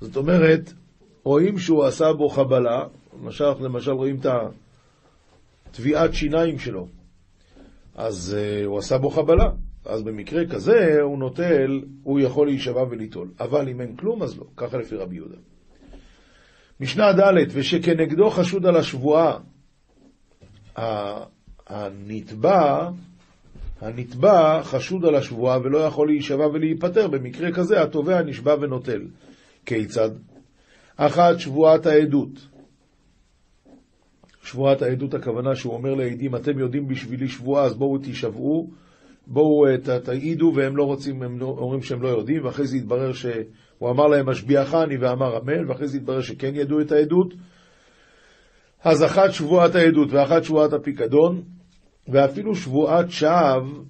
זאת 0.00 0.16
אומרת, 0.16 0.72
רואים 1.24 1.58
שהוא 1.58 1.84
עשה 1.84 2.12
בו 2.12 2.28
חבלה, 2.28 2.84
למשל, 3.22 3.44
למשל 3.60 3.90
רואים 3.90 4.16
את 4.16 4.26
הטביעת 5.70 6.14
שיניים 6.14 6.58
שלו, 6.58 6.86
אז 7.94 8.36
uh, 8.36 8.66
הוא 8.66 8.78
עשה 8.78 8.98
בו 8.98 9.10
חבלה. 9.10 9.50
אז 9.84 10.02
במקרה 10.02 10.46
כזה 10.46 11.02
הוא 11.02 11.18
נוטל, 11.18 11.80
הוא 12.02 12.20
יכול 12.20 12.46
להישבע 12.46 12.82
וליטול. 12.90 13.28
אבל 13.40 13.68
אם 13.68 13.80
אין 13.80 13.96
כלום, 13.96 14.22
אז 14.22 14.38
לא. 14.38 14.44
ככה 14.56 14.76
לפי 14.76 14.96
רבי 14.96 15.16
יהודה. 15.16 15.36
משנה 16.80 17.12
ד' 17.12 17.34
ושכנגדו 17.52 18.30
חשוד 18.30 18.66
על 18.66 18.76
השבועה, 18.76 19.38
הנתבע, 21.66 22.90
הנתבע 23.80 24.62
חשוד 24.62 25.04
על 25.04 25.14
השבועה 25.14 25.58
ולא 25.60 25.78
יכול 25.78 26.08
להישבע 26.08 26.46
ולהיפטר. 26.46 27.08
במקרה 27.08 27.52
כזה 27.52 27.82
התובע 27.82 28.22
נשבע 28.22 28.54
ונוטל. 28.60 29.02
כיצד? 29.66 30.10
אחת, 31.06 31.38
שבועת 31.38 31.86
העדות. 31.86 32.48
שבועת 34.42 34.82
העדות 34.82 35.14
הכוונה 35.14 35.54
שהוא 35.54 35.74
אומר 35.74 35.94
לעדים, 35.94 36.36
אתם 36.36 36.58
יודעים 36.58 36.88
בשבילי 36.88 37.28
שבועה, 37.28 37.64
אז 37.64 37.74
בואו 37.74 37.98
תישבעו, 37.98 38.70
בואו 39.26 39.66
אה, 39.66 39.98
תעידו, 40.00 40.52
והם 40.54 40.76
לא 40.76 40.84
רוצים, 40.84 41.22
הם 41.22 41.38
לא, 41.38 41.46
אומרים 41.46 41.82
שהם 41.82 42.02
לא 42.02 42.08
יודעים, 42.08 42.44
ואחרי 42.44 42.66
זה 42.66 42.76
התברר 42.76 43.12
שהוא 43.12 43.90
אמר 43.90 44.06
להם, 44.06 44.28
משביעך 44.28 44.74
אני 44.74 44.96
ואמר 44.96 45.38
אמן, 45.38 45.68
ואחרי 45.68 45.88
זה 45.88 45.96
התברר 45.96 46.20
שכן 46.20 46.54
ידעו 46.54 46.80
את 46.80 46.92
העדות. 46.92 47.34
אז 48.84 49.04
אחת 49.04 49.32
שבועת 49.32 49.74
העדות 49.74 50.12
ואחת 50.12 50.44
שבועת 50.44 50.72
הפיקדון, 50.72 51.42
ואפילו 52.08 52.54
שבועת 52.54 53.10
שווא, 53.10 53.84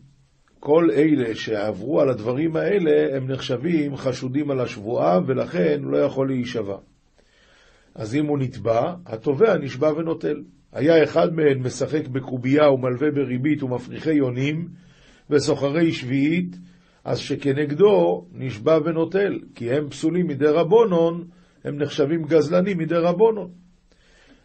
כל 0.60 0.90
אלה 0.90 1.34
שעברו 1.34 2.00
על 2.00 2.08
הדברים 2.08 2.56
האלה, 2.56 3.16
הם 3.16 3.30
נחשבים 3.30 3.96
חשודים 3.96 4.50
על 4.50 4.60
השבועה, 4.60 5.18
ולכן 5.26 5.80
לא 5.82 5.98
יכול 5.98 6.28
להישבע. 6.28 6.76
אז 7.94 8.14
אם 8.14 8.26
הוא 8.26 8.38
נתבע, 8.38 8.94
התובע 9.06 9.56
נשבע 9.58 9.92
ונוטל. 9.92 10.42
היה 10.72 11.04
אחד 11.04 11.34
מהם 11.34 11.66
משחק 11.66 12.08
בקובייה 12.08 12.70
ומלווה 12.70 13.10
בריבית 13.10 13.62
ומפריחי 13.62 14.14
יונים 14.14 14.68
וסוחרי 15.30 15.92
שביעית, 15.92 16.56
אז 17.04 17.18
שכנגדו 17.18 18.26
נשבע 18.32 18.78
ונוטל, 18.84 19.38
כי 19.54 19.70
הם 19.70 19.88
פסולים 19.88 20.26
מדי 20.26 20.46
רבונון, 20.46 21.24
הם 21.64 21.82
נחשבים 21.82 22.22
גזלנים 22.22 22.78
מדי 22.78 22.94
רבונון. 22.94 23.50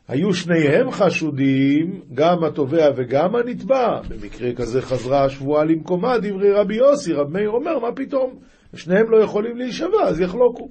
היו 0.07 0.33
שניהם 0.33 0.91
חשודים, 0.91 2.01
גם 2.13 2.43
התובע 2.43 2.89
וגם 2.95 3.35
הנתבע. 3.35 4.01
במקרה 4.09 4.53
כזה 4.53 4.81
חזרה 4.81 5.25
השבועה 5.25 5.63
למקומה, 5.63 6.17
דברי 6.17 6.51
רבי 6.51 6.75
יוסי, 6.75 7.13
רב 7.13 7.31
מאיר 7.31 7.49
אומר, 7.49 7.79
מה 7.79 7.91
פתאום? 7.95 8.39
שניהם 8.75 9.11
לא 9.11 9.17
יכולים 9.17 9.57
להישבע, 9.57 10.03
אז 10.07 10.19
יחלוקו. 10.19 10.69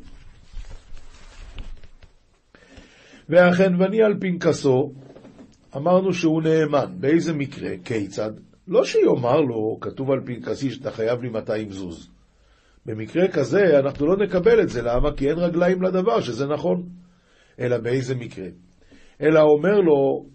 והחנווני 3.28 4.02
על 4.02 4.14
פנקסו, 4.20 4.92
אמרנו 5.76 6.12
שהוא 6.12 6.42
נאמן. 6.42 6.94
באיזה 7.00 7.32
מקרה? 7.32 7.70
כיצד? 7.84 8.30
לא 8.68 8.84
שיאמר 8.84 9.40
לו, 9.40 9.78
כתוב 9.80 10.10
על 10.10 10.20
פנקסי 10.26 10.70
שאתה 10.70 10.90
חייב 10.90 11.22
לי 11.22 11.28
200 11.28 11.70
זוז. 11.70 12.10
במקרה 12.86 13.28
כזה 13.28 13.78
אנחנו 13.78 14.06
לא 14.06 14.16
נקבל 14.16 14.60
את 14.60 14.68
זה, 14.68 14.82
למה? 14.82 15.16
כי 15.16 15.28
אין 15.28 15.38
רגליים 15.38 15.82
לדבר, 15.82 16.20
שזה 16.20 16.46
נכון. 16.46 16.88
אלא 17.60 17.78
באיזה 17.78 18.14
מקרה? 18.14 18.46
אלא 19.20 19.40
אומר 19.40 19.80
לו, 19.80 20.26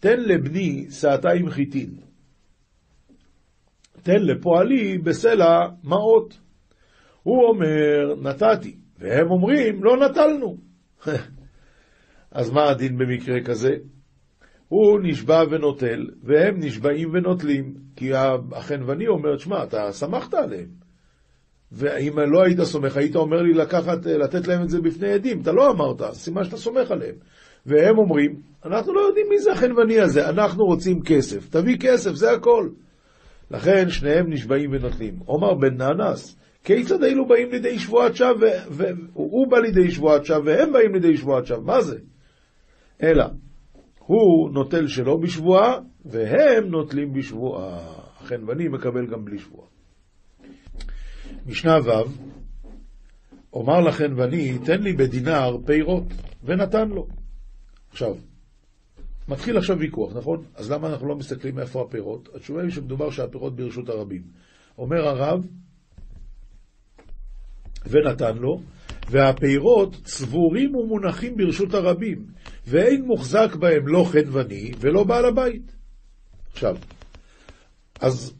תן 0.00 0.20
לבני 0.20 0.86
שעתיים 0.90 1.50
חיטין. 1.50 1.90
תן 4.02 4.22
לפועלי 4.22 4.98
בסלע 4.98 5.68
מעות. 5.84 6.38
הוא 7.22 7.44
אומר, 7.48 8.14
נתתי, 8.22 8.76
והם 8.98 9.30
אומרים, 9.30 9.84
לא 9.84 9.96
נטלנו. 9.96 10.56
אז 12.32 12.50
מה 12.50 12.70
הדין 12.70 12.98
במקרה 12.98 13.40
כזה? 13.44 13.70
הוא 14.68 15.00
נשבע 15.02 15.42
ונוטל, 15.50 16.06
והם 16.22 16.54
נשבעים 16.58 17.10
ונוטלים, 17.12 17.74
כי 17.96 18.10
החנווני 18.52 19.08
אומר, 19.08 19.38
שמע, 19.38 19.64
אתה 19.64 19.92
סמכת 19.92 20.34
עליהם. 20.34 20.68
ואם 21.72 22.18
לא 22.18 22.42
היית 22.42 22.60
סומך, 22.60 22.96
היית 22.96 23.16
אומר 23.16 23.42
לי 23.42 23.52
לקחת, 23.52 24.06
לתת 24.06 24.48
להם 24.48 24.62
את 24.62 24.68
זה 24.68 24.80
בפני 24.80 25.12
עדים. 25.12 25.40
אתה 25.40 25.52
לא 25.52 25.70
אמרת, 25.70 26.12
סימן 26.12 26.44
שאתה 26.44 26.56
סומך 26.56 26.90
עליהם. 26.90 27.14
והם 27.66 27.98
אומרים, 27.98 28.40
אנחנו 28.64 28.94
לא 28.94 29.00
יודעים 29.00 29.26
מי 29.30 29.38
זה 29.38 29.52
החנווני 29.52 30.00
הזה, 30.00 30.28
אנחנו 30.28 30.64
רוצים 30.64 31.02
כסף. 31.02 31.48
תביא 31.48 31.76
כסף, 31.80 32.10
זה 32.10 32.32
הכל. 32.32 32.68
לכן 33.50 33.88
שניהם 33.88 34.32
נשבעים 34.32 34.70
ונוטלים. 34.72 35.14
עומר 35.24 35.54
בן 35.54 35.76
נאנס, 35.76 36.36
כיצד 36.64 37.02
היינו 37.02 37.28
באים 37.28 37.50
לידי 37.50 37.78
שבועת 37.78 38.16
שווא, 38.16 38.48
והוא 38.70 39.50
בא 39.50 39.58
לידי 39.58 39.90
שבועת 39.90 40.24
שווא, 40.24 40.40
והם 40.44 40.72
באים 40.72 40.94
לידי 40.94 41.16
שבועת 41.16 41.46
שווא, 41.46 41.64
מה 41.64 41.80
זה? 41.80 41.98
אלא, 43.02 43.24
הוא 43.98 44.50
נוטל 44.50 44.88
שלא 44.88 45.16
בשבועה, 45.16 45.78
והם 46.04 46.64
נוטלים 46.64 47.12
בשבועה. 47.12 48.00
החנווני 48.20 48.68
מקבל 48.68 49.06
גם 49.06 49.24
בלי 49.24 49.38
שבועה. 49.38 49.68
משנה 51.46 51.78
ו', 51.84 51.90
אומר 53.52 53.80
לחנווני, 53.80 54.58
תן 54.58 54.82
לי 54.82 54.92
בדינר 54.92 55.56
פירות, 55.66 56.04
ונתן 56.44 56.88
לו. 56.88 57.06
עכשיו, 57.90 58.16
מתחיל 59.28 59.56
עכשיו 59.58 59.78
ויכוח, 59.78 60.16
נכון? 60.16 60.44
אז 60.54 60.70
למה 60.70 60.88
אנחנו 60.88 61.08
לא 61.08 61.16
מסתכלים 61.16 61.54
מאיפה 61.54 61.82
הפירות? 61.82 62.28
התשובה 62.34 62.62
היא 62.62 62.70
שמדובר 62.70 63.10
שהפירות 63.10 63.56
ברשות 63.56 63.88
הרבים. 63.88 64.22
אומר 64.78 65.08
הרב, 65.08 65.46
ונתן 67.86 68.36
לו, 68.36 68.60
והפירות 69.10 69.96
צבורים 70.04 70.76
ומונחים 70.76 71.36
ברשות 71.36 71.74
הרבים, 71.74 72.26
ואין 72.70 73.04
מוחזק 73.04 73.54
בהם 73.54 73.88
לא 73.88 74.04
חנווני 74.12 74.72
ולא 74.80 75.04
בעל 75.04 75.24
הבית. 75.24 75.76
עכשיו, 76.52 76.76
אז 78.00 78.34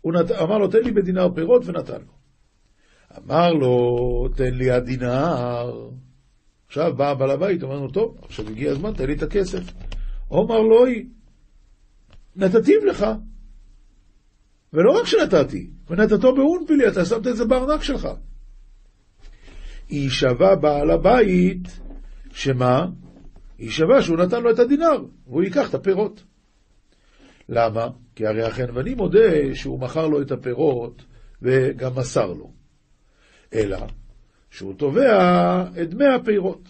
הוא 0.00 0.12
נת... 0.12 0.30
אמר 0.30 0.58
לו, 0.58 0.68
תן 0.68 0.78
לי 0.84 0.90
בדינר 0.90 1.28
פירות, 1.34 1.62
ונתן 1.66 2.00
לו. 2.00 2.12
אמר 3.18 3.52
לו, 3.52 4.28
תן 4.36 4.54
לי 4.54 4.70
הדינר. 4.70 5.90
עכשיו 6.66 6.96
בא 6.96 7.14
בעל 7.14 7.30
הבית, 7.30 7.62
אומר 7.62 7.80
לו, 7.80 7.90
טוב, 7.90 8.18
עכשיו 8.22 8.48
הגיע 8.48 8.70
הזמן, 8.70 8.92
תן 8.94 9.06
לי 9.06 9.14
את 9.14 9.22
הכסף. 9.22 9.62
אומר 10.30 10.60
לו, 10.60 10.84
נתתיו 12.36 12.84
לך. 12.84 13.06
ולא 14.72 15.00
רק 15.00 15.06
שנתתי, 15.06 15.70
ונתתו 15.88 16.34
באונפילי, 16.34 16.88
אתה 16.88 17.04
שמת 17.04 17.26
את 17.26 17.36
זה 17.36 17.44
בארנק 17.44 17.82
שלך. 17.82 18.08
יישבע 19.90 20.54
בעל 20.54 20.90
הבית, 20.90 21.80
שמה? 22.32 22.86
יישבע 23.58 24.02
שהוא 24.02 24.18
נתן 24.18 24.42
לו 24.42 24.50
את 24.50 24.58
הדינר, 24.58 25.04
והוא 25.26 25.42
ייקח 25.42 25.68
את 25.68 25.74
הפירות. 25.74 26.24
למה? 27.48 27.88
כי 28.14 28.26
הרי 28.26 28.42
החנווני 28.42 28.94
מודה 28.94 29.54
שהוא 29.54 29.80
מכר 29.80 30.06
לו 30.06 30.22
את 30.22 30.30
הפירות 30.30 31.02
וגם 31.42 31.90
מסר 31.96 32.32
לו. 32.32 32.50
אלא 33.54 33.78
שהוא 34.50 34.74
תובע 34.74 35.64
את 35.82 35.90
דמי 35.90 36.06
הפירות, 36.06 36.68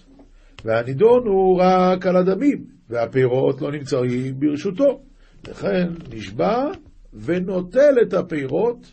והנידון 0.64 1.26
הוא 1.26 1.60
רק 1.62 2.06
על 2.06 2.16
הדמים, 2.16 2.64
והפירות 2.88 3.60
לא 3.60 3.72
נמצאים 3.72 4.40
ברשותו. 4.40 5.02
לכן 5.48 5.88
נשבע 6.12 6.64
ונוטל 7.12 7.94
את 8.02 8.14
הפירות 8.14 8.92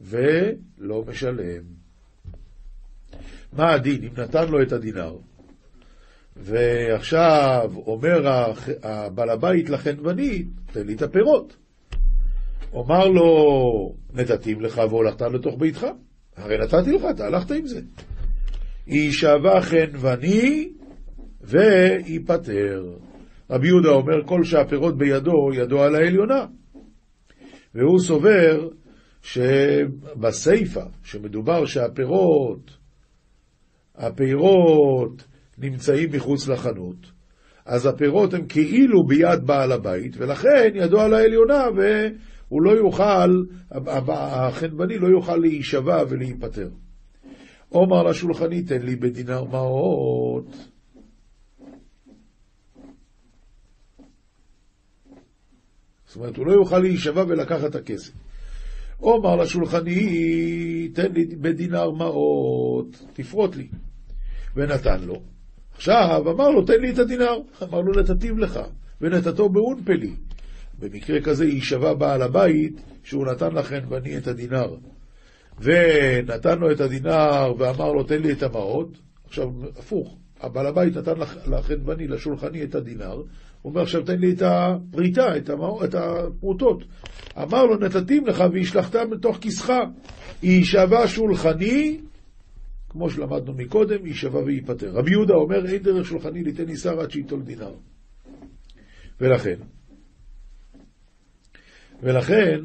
ולא 0.00 1.04
משלם. 1.06 1.62
מה 3.52 3.72
הדין 3.72 4.04
אם 4.04 4.22
נתן 4.22 4.48
לו 4.48 4.62
את 4.62 4.72
הדינר, 4.72 5.16
ועכשיו 6.38 7.70
אומר 7.86 8.46
הבעל 8.82 9.30
הבית 9.30 9.70
לחנווני, 9.70 10.44
תן 10.72 10.86
לי 10.86 10.94
את 10.94 11.02
הפירות. 11.02 11.56
אומר 12.72 13.08
לו, 13.08 13.94
נתתים 14.14 14.60
לך 14.60 14.82
והולכת 14.90 15.22
לתוך 15.22 15.58
ביתך. 15.58 15.86
הרי 16.36 16.58
נתתי 16.58 16.92
לך, 16.92 17.02
אתה 17.10 17.26
הלכת 17.26 17.50
עם 17.50 17.66
זה. 17.66 17.80
יישבע 18.86 19.60
חנווני 19.60 20.68
וייפטר. 21.40 22.96
רבי 23.50 23.66
יהודה 23.66 23.88
אומר, 23.88 24.24
כל 24.26 24.44
שהפירות 24.44 24.98
בידו, 24.98 25.50
ידו 25.54 25.82
על 25.82 25.94
העליונה. 25.94 26.46
והוא 27.74 27.98
סובר 27.98 28.68
שבסיפא, 29.22 30.84
שמדובר 31.04 31.66
שהפירות, 31.66 32.70
הפירות 33.94 35.27
נמצאים 35.60 36.08
מחוץ 36.12 36.48
לחנות, 36.48 36.96
אז 37.66 37.86
הפירות 37.86 38.34
הם 38.34 38.46
כאילו 38.46 39.06
ביד 39.06 39.46
בעל 39.46 39.72
הבית, 39.72 40.16
ולכן 40.16 40.70
ידו 40.74 41.00
על 41.00 41.14
העליונה, 41.14 41.64
והוא 41.76 42.62
לא 42.62 42.70
יוכל, 42.70 43.42
החנווני 44.08 44.98
לא 44.98 45.08
יוכל 45.08 45.36
להישבע 45.36 46.02
ולהיפטר. 46.08 46.68
עומר 47.68 48.02
לשולחני, 48.02 48.62
תן 48.62 48.82
לי 48.82 48.96
בדינר 48.96 49.44
מעות. 49.44 50.56
זאת 56.06 56.16
אומרת, 56.16 56.36
הוא 56.36 56.46
לא 56.46 56.52
יוכל 56.52 56.78
להישבע 56.78 57.24
ולקחת 57.28 57.64
את 57.64 57.74
הכסף. 57.74 58.12
עומר 58.98 59.36
לשולחני, 59.36 60.88
תן 60.94 61.12
לי 61.12 61.26
בדינר 61.26 61.90
מעות, 61.90 63.02
תפרוט 63.12 63.56
לי. 63.56 63.68
ונתן 64.56 65.00
לו. 65.00 65.22
עכשיו, 65.78 66.24
אמר 66.30 66.50
לו, 66.50 66.62
תן 66.62 66.80
לי 66.80 66.90
את 66.90 66.98
הדינר. 66.98 67.38
אמר 67.62 67.80
לו, 67.80 68.00
נתתיו 68.00 68.38
לך, 68.38 68.60
ונתתו 69.00 69.48
באונפלי. 69.48 70.10
במקרה 70.78 71.20
כזה 71.20 71.44
יישבע 71.44 71.94
בעל 71.94 72.22
הבית 72.22 72.80
שהוא 73.04 73.26
נתן 73.26 73.52
לכן 73.52 73.80
ואני 73.88 74.18
את 74.18 74.26
הדינר. 74.26 74.74
ונתן 75.60 76.58
לו 76.58 76.72
את 76.72 76.80
הדינר 76.80 77.52
ואמר 77.58 77.92
לו, 77.92 78.02
תן 78.02 78.22
לי 78.22 78.32
את 78.32 78.42
המעות. 78.42 78.98
עכשיו, 79.26 79.48
הפוך, 79.78 80.16
הבעל 80.40 80.66
הבית 80.66 80.96
נתן 80.96 81.14
לחנווני, 81.46 82.06
לשולחני, 82.06 82.62
את 82.62 82.74
הדינר. 82.74 83.14
הוא 83.14 83.24
אומר, 83.64 83.82
עכשיו 83.82 84.02
תן 84.02 84.18
לי 84.18 84.32
את 84.32 84.42
הפריטה, 84.42 85.36
את, 85.36 85.50
המע... 85.50 85.66
את 85.84 85.94
הפרוטות. 85.94 86.84
אמר 87.42 87.64
לו, 87.64 87.76
נתתים 87.76 88.26
לך 88.26 88.44
והשלכתם 88.52 89.12
לתוך 89.12 89.38
כיסך. 89.40 89.72
יישבע 90.42 91.06
שולחני 91.06 91.98
כמו 92.90 93.10
שלמדנו 93.10 93.54
מקודם, 93.54 94.06
יישבע 94.06 94.38
וייפטר. 94.38 94.90
רבי 94.90 95.10
יהודה 95.10 95.34
אומר, 95.34 95.66
אין 95.66 95.82
דרך 95.82 96.06
שולחני 96.06 96.42
ליתן 96.44 96.68
איסר 96.68 97.00
עד 97.00 97.10
שייטול 97.10 97.42
דינר. 97.42 97.74
ולכן, 99.20 99.56
ולכן, 102.02 102.60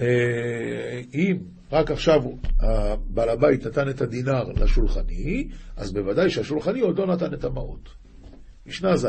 אה, 0.00 1.00
אם 1.14 1.36
רק 1.72 1.90
עכשיו 1.90 2.20
בעל 3.06 3.28
הבית 3.28 3.66
נתן 3.66 3.88
את 3.88 4.00
הדינר 4.00 4.42
לשולחני, 4.42 5.48
אז 5.76 5.92
בוודאי 5.92 6.30
שהשולחני 6.30 6.80
עוד 6.80 6.98
לא 6.98 7.06
נתן 7.06 7.34
את 7.34 7.44
המעות. 7.44 7.88
משנה 8.66 8.96
ז' 8.96 9.06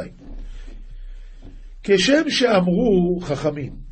כשם 1.83 2.29
שאמרו 2.29 3.19
חכמים, 3.21 3.86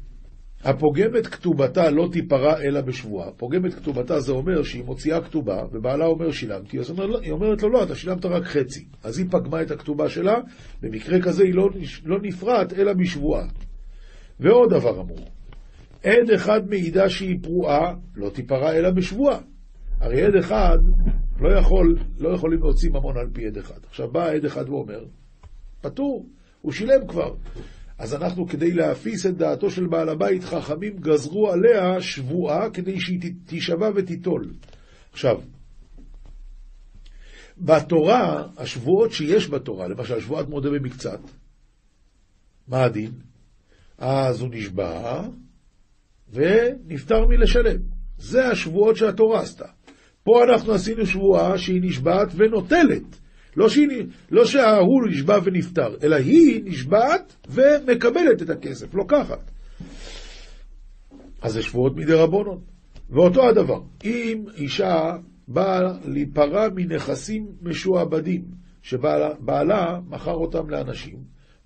הפוגם 0.65 1.17
את 1.17 1.27
כתובתה 1.27 1.89
לא 1.89 2.07
תיפרע 2.11 2.61
אלא 2.61 2.81
בשבועה. 2.81 3.31
פוגם 3.31 3.65
את 3.65 3.73
כתובתה 3.73 4.19
זה 4.19 4.31
אומר 4.31 4.63
שהיא 4.63 4.83
מוציאה 4.83 5.21
כתובה, 5.21 5.63
ובעלה 5.71 6.05
אומר 6.05 6.31
שילמתי, 6.31 6.79
אז 6.79 6.89
אומר, 6.89 7.19
היא 7.19 7.31
אומרת 7.31 7.63
לו 7.63 7.69
לא, 7.69 7.83
אתה 7.83 7.95
שילמת 7.95 8.25
רק 8.25 8.43
חצי. 8.43 8.85
אז 9.03 9.19
היא 9.19 9.27
פגמה 9.31 9.61
את 9.61 9.71
הכתובה 9.71 10.09
שלה, 10.09 10.35
במקרה 10.81 11.21
כזה 11.21 11.43
היא 11.43 11.53
לא, 11.53 11.69
לא 12.05 12.17
נפרעת 12.21 12.73
אלא 12.73 12.93
בשבועה. 12.93 13.47
ועוד 14.39 14.69
דבר 14.69 15.01
אמרו, 15.01 15.25
עד 16.03 16.29
אחד 16.35 16.69
מעידה 16.69 17.09
שהיא 17.09 17.37
פרועה, 17.41 17.93
לא 18.15 18.29
תיפרע 18.29 18.73
אלא 18.73 18.91
בשבועה. 18.91 19.39
הרי 19.99 20.21
עד 20.21 20.35
אחד 20.35 20.77
לא, 21.39 21.59
יכול, 21.59 21.97
לא 22.19 22.29
יכולים 22.29 22.59
להוציא 22.59 22.89
ממון 22.89 23.17
על 23.17 23.27
פי 23.33 23.47
עד 23.47 23.57
אחד. 23.57 23.79
עכשיו 23.89 24.11
בא 24.11 24.31
עד 24.31 24.45
אחד 24.45 24.69
ואומר, 24.69 25.05
פטור, 25.81 26.25
הוא 26.61 26.71
שילם 26.71 27.07
כבר. 27.07 27.33
אז 27.97 28.13
אנחנו, 28.13 28.47
כדי 28.47 28.71
להפיס 28.71 29.25
את 29.25 29.37
דעתו 29.37 29.69
של 29.69 29.87
בעל 29.87 30.09
הבית, 30.09 30.43
חכמים 30.43 30.97
גזרו 30.97 31.51
עליה 31.51 32.01
שבועה 32.01 32.69
כדי 32.69 32.99
שהיא 32.99 33.19
תישבע 33.45 33.89
ותיטול. 33.95 34.53
עכשיו, 35.11 35.41
בתורה, 37.57 38.47
השבועות 38.57 39.11
שיש 39.11 39.49
בתורה, 39.49 39.87
למשל 39.87 40.19
שבועת 40.19 40.49
מודה 40.49 40.69
במקצת, 40.69 41.19
מה 42.67 42.83
הדין? 42.83 43.11
אז 43.97 44.41
הוא 44.41 44.49
נשבע 44.51 45.21
ונפטר 46.33 47.25
מלשלם. 47.29 47.81
זה 48.17 48.47
השבועות 48.47 48.95
שהתורה 48.95 49.41
עשתה. 49.41 49.65
פה 50.23 50.43
אנחנו 50.43 50.73
עשינו 50.73 51.05
שבועה 51.05 51.57
שהיא 51.57 51.81
נשבעת 51.81 52.27
ונוטלת. 52.35 53.19
לא, 53.57 53.69
שהיא, 53.69 53.87
לא 54.31 54.45
שההוא 54.45 55.07
נשבע 55.09 55.39
ונפטר, 55.43 55.95
אלא 56.03 56.15
היא 56.15 56.61
נשבעת 56.65 57.35
ומקבלת 57.49 58.41
את 58.41 58.49
הכסף, 58.49 58.93
לוקחת. 58.93 59.51
אז 61.41 61.53
זה 61.53 61.61
שבועות 61.61 61.95
מדי 61.95 62.13
רבונון. 62.13 62.59
ואותו 63.09 63.49
הדבר, 63.49 63.81
אם 64.03 64.43
אישה 64.57 65.11
באה 65.47 65.79
להיפרע 66.05 66.67
מנכסים 66.75 67.47
משועבדים, 67.61 68.41
שבעלה 68.81 69.99
מכר 70.09 70.33
אותם 70.33 70.69
לאנשים, 70.69 71.17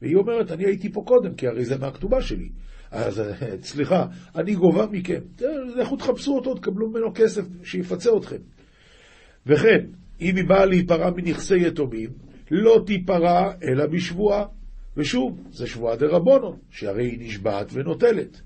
והיא 0.01 0.15
אומרת, 0.15 0.51
אני 0.51 0.65
הייתי 0.65 0.91
פה 0.93 1.03
קודם, 1.05 1.35
כי 1.35 1.47
הרי 1.47 1.65
זה 1.65 1.77
מהכתובה 1.77 2.21
שלי. 2.21 2.49
אז 2.91 3.21
סליחה, 3.71 4.05
אני 4.35 4.55
גובה 4.55 4.85
מכם. 4.91 5.21
לכו 5.75 5.95
תחפשו 5.95 6.35
אותו, 6.35 6.55
תקבלו 6.55 6.89
ממנו 6.89 7.11
כסף, 7.15 7.41
שיפצה 7.63 8.09
אתכם. 8.17 8.37
וכן, 9.45 9.85
אם 10.21 10.35
היא 10.35 10.45
באה 10.45 10.65
להיפרע 10.65 11.11
מנכסי 11.15 11.67
יתומים, 11.67 12.09
לא 12.51 12.83
תיפרע 12.85 13.51
אלא 13.63 13.85
בשבועה. 13.85 14.45
ושוב, 14.97 15.39
זה 15.51 15.67
שבועה 15.67 15.95
דה 15.95 16.07
רבונו, 16.07 16.55
שהרי 16.69 17.05
היא 17.05 17.19
נשבעת 17.21 17.67
ונוטלת. 17.73 18.41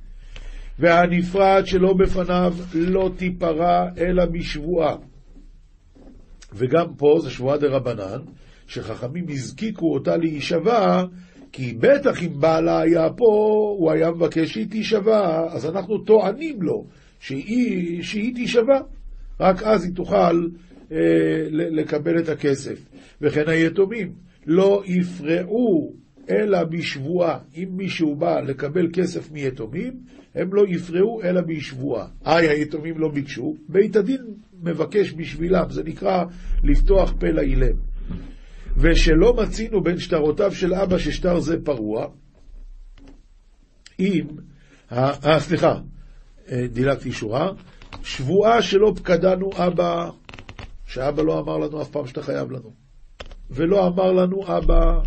והנפרד 0.80 1.64
שלא 1.66 1.94
בפניו 1.94 2.54
לא 2.74 3.12
תיפרע 3.18 3.90
אלא 3.98 4.26
בשבועה. 4.26 4.96
וגם 6.54 6.86
פה 6.98 7.18
זה 7.22 7.30
שבועה 7.30 7.58
דה 7.58 7.68
רבנן, 7.68 8.20
שחכמים 8.68 9.26
הזקיקו 9.30 9.94
אותה 9.94 10.18
להישבע, 10.18 11.04
כי 11.52 11.74
בטח 11.80 12.24
אם 12.24 12.40
בעלה 12.40 12.82
היה 12.82 13.10
פה, 13.18 13.26
הוא 13.80 13.92
היה 13.92 14.12
מבקש 14.12 14.54
שהיא 14.54 14.68
תישבע, 14.70 15.48
אז 15.50 15.66
אנחנו 15.66 15.98
טוענים 15.98 16.62
לו 16.62 16.86
שהיא, 17.20 18.04
שהיא 18.04 18.36
תישבע. 18.36 18.80
רק 19.40 19.64
אז 19.64 19.84
היא 19.84 19.96
תוכל 19.96 20.48
לקבל 21.52 22.20
את 22.20 22.30
הכסף. 22.30 22.86
וכן 23.22 23.50
היתומים 23.50 24.14
לא 24.46 24.84
יפרעו 24.86 25.94
אלא 26.30 26.64
בשבועה. 26.64 27.40
אם 27.58 27.70
מישהו 27.72 28.16
בא 28.16 28.40
לקבל 28.40 28.88
כסף 28.94 29.32
מיתומים, 29.32 29.94
הם 30.36 30.54
לא 30.54 30.64
יפרעו 30.70 31.22
אלא 31.24 31.42
בשבועה. 31.42 32.08
איי, 32.26 32.50
היתומים 32.50 33.00
לא 33.00 33.10
ביקשו, 33.10 33.56
בית 33.70 33.96
הדין 33.96 34.22
מבקש 34.64 35.14
בשבילם, 35.14 35.66
זה 35.70 35.84
נקרא 35.84 36.24
לפתוח 36.64 37.14
פה 37.20 37.28
לאילם. 37.28 37.76
ושלא 38.78 39.34
מצינו 39.34 39.84
בין 39.84 39.98
שטרותיו 39.98 40.52
של 40.52 40.74
אבא 40.74 40.98
ששטר 40.98 41.40
זה 41.40 41.58
פרוע, 41.64 42.08
אם, 44.00 44.26
אה, 44.92 45.40
סליחה, 45.40 45.76
אה, 46.52 46.68
דילגתי 46.68 47.12
שורה, 47.12 47.50
שבועה 48.04 48.62
שלא 48.62 48.94
פקדנו 48.96 49.50
אבא, 49.58 50.10
שאבא 50.86 51.24
לא 51.24 51.39
אמר 51.39 51.58
לנו 51.58 51.82
אף 51.82 51.89
פעם 51.89 52.08
שאתה 52.08 52.22
חייב 52.22 52.52
לנו. 52.52 52.74
ולא 53.50 53.88
אמר 53.88 54.12
לנו 54.12 54.58
אבא, 54.58 55.02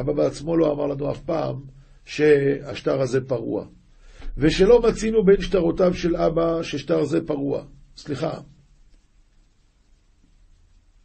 אבא 0.00 0.12
בעצמו 0.12 0.56
לא 0.56 0.72
אמר 0.72 0.86
לנו 0.86 1.10
אף 1.10 1.20
פעם 1.20 1.64
שהשטר 2.04 3.00
הזה 3.00 3.20
פרוע. 3.28 3.66
ושלא 4.36 4.82
מצינו 4.88 5.24
בין 5.24 5.40
שטרותיו 5.40 5.94
של 5.94 6.16
אבא 6.16 6.62
ששטר 6.62 7.04
זה 7.04 7.26
פרוע. 7.26 7.64
סליחה, 7.96 8.40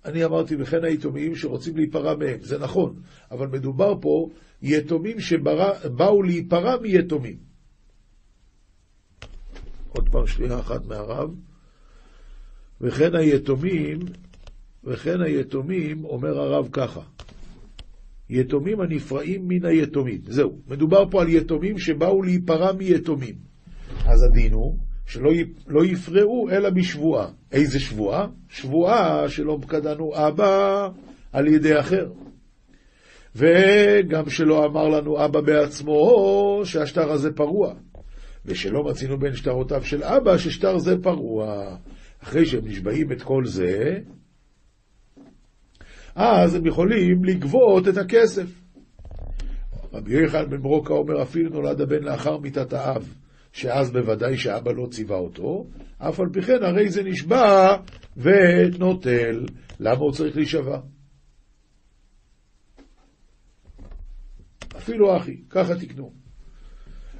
אני 0.06 0.26
אמרתי, 0.26 0.56
וכן 0.60 0.84
היתומים 0.84 1.36
שרוצים 1.36 1.78
להיפרע 1.78 2.16
מהם, 2.16 2.42
זה 2.42 2.60
נכון, 2.60 3.02
אבל 3.32 3.48
מדובר 3.48 3.94
פה 4.02 4.30
יתומים 4.62 5.20
שבאו 5.20 6.24
להיפרע 6.24 6.78
מיתומים. 6.82 7.38
עוד 9.90 10.10
פעם 10.10 10.28
שנייה 10.28 10.60
אחת 10.60 10.86
מהרב. 10.86 11.36
וכן 12.82 13.16
היתומים, 13.16 14.00
וכן 14.84 15.22
היתומים, 15.22 16.06
אומר 16.06 16.40
הרב 16.40 16.70
ככה, 16.72 17.02
יתומים 18.30 18.82
הנפרעים 18.82 19.48
מן 19.48 19.66
היתומים. 19.66 20.22
זהו, 20.28 20.52
מדובר 20.68 21.04
פה 21.12 21.22
על 21.22 21.30
יתומים 21.30 21.80
שבאו 21.80 22.24
להיפרע 22.24 22.72
מיתומים. 22.72 23.36
אז 24.06 24.24
הדין 24.24 24.54
הוא 24.54 24.78
שלא 25.06 25.32
לא 25.68 25.86
יפרעו 25.86 26.50
אלא 26.50 26.70
בשבועה. 26.70 27.28
איזה 27.52 27.80
שבועה? 27.80 28.28
שבועה 28.50 29.30
שלא 29.30 29.60
קדנו 29.68 30.12
אבא 30.16 30.90
על 31.32 31.48
ידי 31.48 31.80
אחר. 31.80 32.10
וגם 33.36 34.30
שלא 34.30 34.66
אמר 34.66 34.88
לנו 34.90 35.26
אבא 35.26 35.42
בעצמו 35.42 36.62
שהשטר 36.64 37.12
הזה 37.12 37.32
פרוע. 37.32 37.74
ושלא 38.46 38.84
מצינו 38.84 39.20
בין 39.20 39.36
שטרותיו 39.36 39.84
של 39.84 40.04
אבא 40.04 40.38
ששטר 40.38 40.78
זה 40.78 40.96
פרוע. 41.04 41.76
אחרי 42.26 42.46
שהם 42.46 42.68
נשבעים 42.68 43.12
את 43.12 43.22
כל 43.22 43.46
זה, 43.46 44.00
אז 46.16 46.56
הם 46.56 46.66
יכולים 46.66 47.24
לגבות 47.24 47.88
את 47.88 47.98
הכסף. 47.98 48.48
רבי 49.94 50.14
יוחנן 50.14 50.50
בן 50.50 50.62
ברוקה 50.62 50.94
אומר, 50.94 51.24
אפילו 51.24 51.50
נולד 51.50 51.82
הבן 51.82 52.04
לאחר 52.04 52.38
מיתת 52.38 52.74
האב, 52.74 53.14
שאז 53.54 53.92
בוודאי 53.92 54.38
שאבא 54.38 54.72
לא 54.72 54.88
ציווה 54.92 55.18
אותו, 55.18 55.68
אף 55.98 56.20
על 56.20 56.30
פי 56.34 56.42
כן 56.42 56.64
הרי 56.64 56.90
זה 56.90 57.04
נשבע 57.04 57.78
ונוטל. 58.18 59.46
למה 59.80 60.00
הוא 60.00 60.12
צריך 60.12 60.36
להישבע? 60.36 60.80
אפילו 64.78 65.18
אחי, 65.18 65.42
ככה 65.50 65.76
תקנו. 65.76 66.25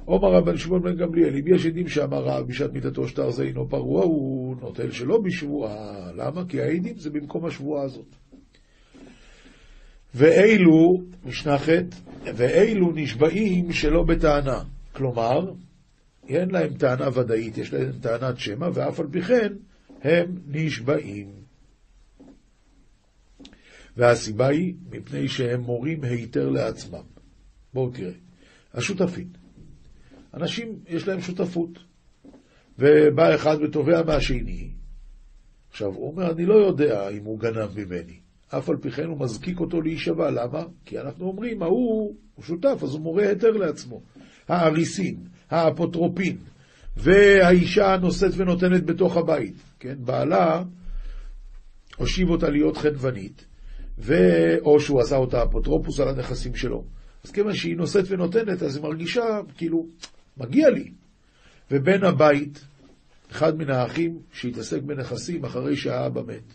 עומר 0.06 0.28
רבן 0.32 0.56
שמעון 0.56 0.82
בן 0.82 0.96
גמליאל, 0.96 1.36
אם 1.36 1.54
יש 1.54 1.66
עדים 1.66 1.88
שאמר 1.88 2.24
רב 2.24 2.46
בשעת 2.48 2.72
מיתתו 2.72 3.08
שטר 3.08 3.30
זה 3.30 3.42
אינו 3.42 3.68
פרוע, 3.68 4.04
הוא 4.04 4.56
נוטל 4.60 4.90
שלא 4.90 5.18
בשבועה. 5.18 6.12
למה? 6.14 6.42
כי 6.48 6.60
העדים 6.60 6.98
זה 6.98 7.10
במקום 7.10 7.46
השבועה 7.46 7.84
הזאת. 7.84 8.16
ואילו, 10.14 11.02
משנה 11.24 11.58
ח', 11.58 11.68
ואילו 12.24 12.92
נשבעים 12.94 13.72
שלא 13.72 14.02
בטענה. 14.02 14.62
כלומר, 14.92 15.52
אין 16.28 16.50
להם 16.50 16.74
טענה 16.74 17.08
ודאית, 17.18 17.58
יש 17.58 17.72
להם 17.72 17.92
טענת 18.00 18.38
שמע, 18.38 18.68
ואף 18.74 19.00
על 19.00 19.06
פי 19.10 19.22
כן 19.22 19.52
הם 20.02 20.38
נשבעים. 20.46 21.30
והסיבה 23.96 24.46
היא 24.46 24.74
מפני 24.90 25.28
שהם 25.28 25.60
מורים 25.60 26.04
היתר 26.04 26.48
לעצמם. 26.48 27.04
בואו 27.74 27.90
תראה, 27.90 28.12
השותפים. 28.74 29.45
אנשים, 30.34 30.78
יש 30.88 31.08
להם 31.08 31.20
שותפות, 31.20 31.78
ובא 32.78 33.34
אחד 33.34 33.56
ותובע 33.62 34.02
מהשני. 34.02 34.70
עכשיו, 35.70 35.88
הוא 35.88 36.10
אומר, 36.10 36.30
אני 36.30 36.46
לא 36.46 36.54
יודע 36.54 37.08
אם 37.08 37.24
הוא 37.24 37.40
גנב 37.40 37.78
ממני. 37.78 38.20
אף 38.48 38.70
על 38.70 38.76
פי 38.76 38.90
כן 38.90 39.04
הוא 39.04 39.20
מזקיק 39.20 39.60
אותו 39.60 39.80
להישבע. 39.80 40.30
למה? 40.30 40.64
כי 40.84 40.98
אנחנו 40.98 41.26
אומרים, 41.26 41.62
ההוא 41.62 42.14
הוא 42.34 42.44
שותף, 42.44 42.78
אז 42.82 42.92
הוא 42.92 43.00
מורה 43.00 43.28
היתר 43.28 43.50
לעצמו. 43.50 44.00
האריסין, 44.48 45.16
האפוטרופין, 45.50 46.36
והאישה 46.96 47.96
נושאת 48.00 48.32
ונותנת 48.36 48.84
בתוך 48.84 49.16
הבית, 49.16 49.54
כן? 49.80 49.94
בעלה 49.98 50.62
הושיב 51.96 52.30
אותה 52.30 52.50
להיות 52.50 52.76
חנוונית, 52.76 53.44
ו... 53.98 54.14
או 54.60 54.80
שהוא 54.80 55.00
עשה 55.00 55.16
אותה 55.16 55.42
אפוטרופוס 55.42 56.00
על 56.00 56.08
הנכסים 56.08 56.54
שלו. 56.54 56.84
אז 57.24 57.30
כיוון 57.30 57.54
שהיא 57.54 57.76
נושאת 57.76 58.04
ונותנת, 58.08 58.62
אז 58.62 58.76
היא 58.76 58.82
מרגישה, 58.82 59.40
כאילו, 59.56 59.86
מגיע 60.36 60.70
לי. 60.70 60.90
ובן 61.70 62.04
הבית, 62.04 62.64
אחד 63.30 63.58
מן 63.58 63.70
האחים 63.70 64.18
שהתעסק 64.32 64.82
בנכסים 64.82 65.44
אחרי 65.44 65.76
שהאבא 65.76 66.22
מת, 66.22 66.54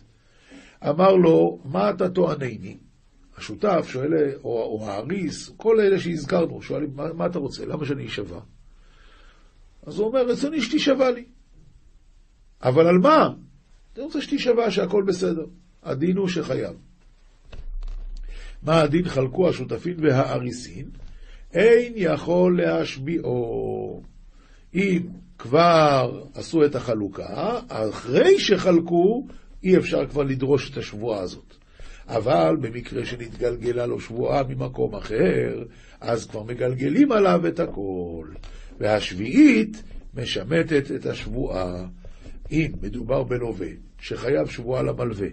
אמר 0.88 1.12
לו, 1.12 1.58
מה 1.64 1.90
אתה 1.90 2.08
טוענני? 2.08 2.76
השותף 3.36 3.86
שואל, 3.88 4.34
או, 4.44 4.62
או 4.62 4.90
האריס, 4.90 5.50
כל 5.56 5.80
אלה 5.80 6.00
שהזכרנו, 6.00 6.62
שואלים, 6.62 6.90
מה, 6.94 7.12
מה 7.12 7.26
אתה 7.26 7.38
רוצה? 7.38 7.66
למה 7.66 7.86
שאני 7.86 8.06
אשבע? 8.06 8.40
אז 9.86 9.98
הוא 9.98 10.06
אומר, 10.06 10.26
רצוני 10.26 10.62
שתישבע 10.62 11.10
לי. 11.10 11.24
אבל 12.62 12.86
על 12.86 12.98
מה? 12.98 13.28
אני 13.96 14.04
רוצה 14.04 14.22
שתישבע 14.22 14.70
שהכל 14.70 15.02
בסדר. 15.06 15.46
הדין 15.82 16.16
הוא 16.16 16.28
שחייב. 16.28 16.76
מה 18.62 18.80
הדין 18.80 19.08
חלקו 19.08 19.48
השותפים 19.48 19.96
והאריסין? 19.98 20.90
אין 21.54 21.92
יכול 21.96 22.62
להשביעו. 22.62 24.02
אם 24.74 25.02
כבר 25.38 26.22
עשו 26.34 26.64
את 26.64 26.74
החלוקה, 26.74 27.60
אחרי 27.68 28.40
שחלקו, 28.40 29.26
אי 29.64 29.76
אפשר 29.76 30.06
כבר 30.06 30.22
לדרוש 30.22 30.70
את 30.70 30.76
השבועה 30.76 31.20
הזאת. 31.20 31.54
אבל 32.08 32.56
במקרה 32.60 33.04
שנתגלגלה 33.04 33.86
לו 33.86 34.00
שבועה 34.00 34.42
ממקום 34.42 34.94
אחר, 34.94 35.64
אז 36.00 36.26
כבר 36.26 36.42
מגלגלים 36.42 37.12
עליו 37.12 37.46
את 37.46 37.60
הכל. 37.60 38.26
והשביעית 38.78 39.82
משמטת 40.14 40.90
את 40.96 41.06
השבועה. 41.06 41.86
אם 42.50 42.72
מדובר 42.82 43.22
בלווה 43.22 43.68
שחייב 44.00 44.46
שבועה 44.46 44.82
למלווה, 44.82 45.28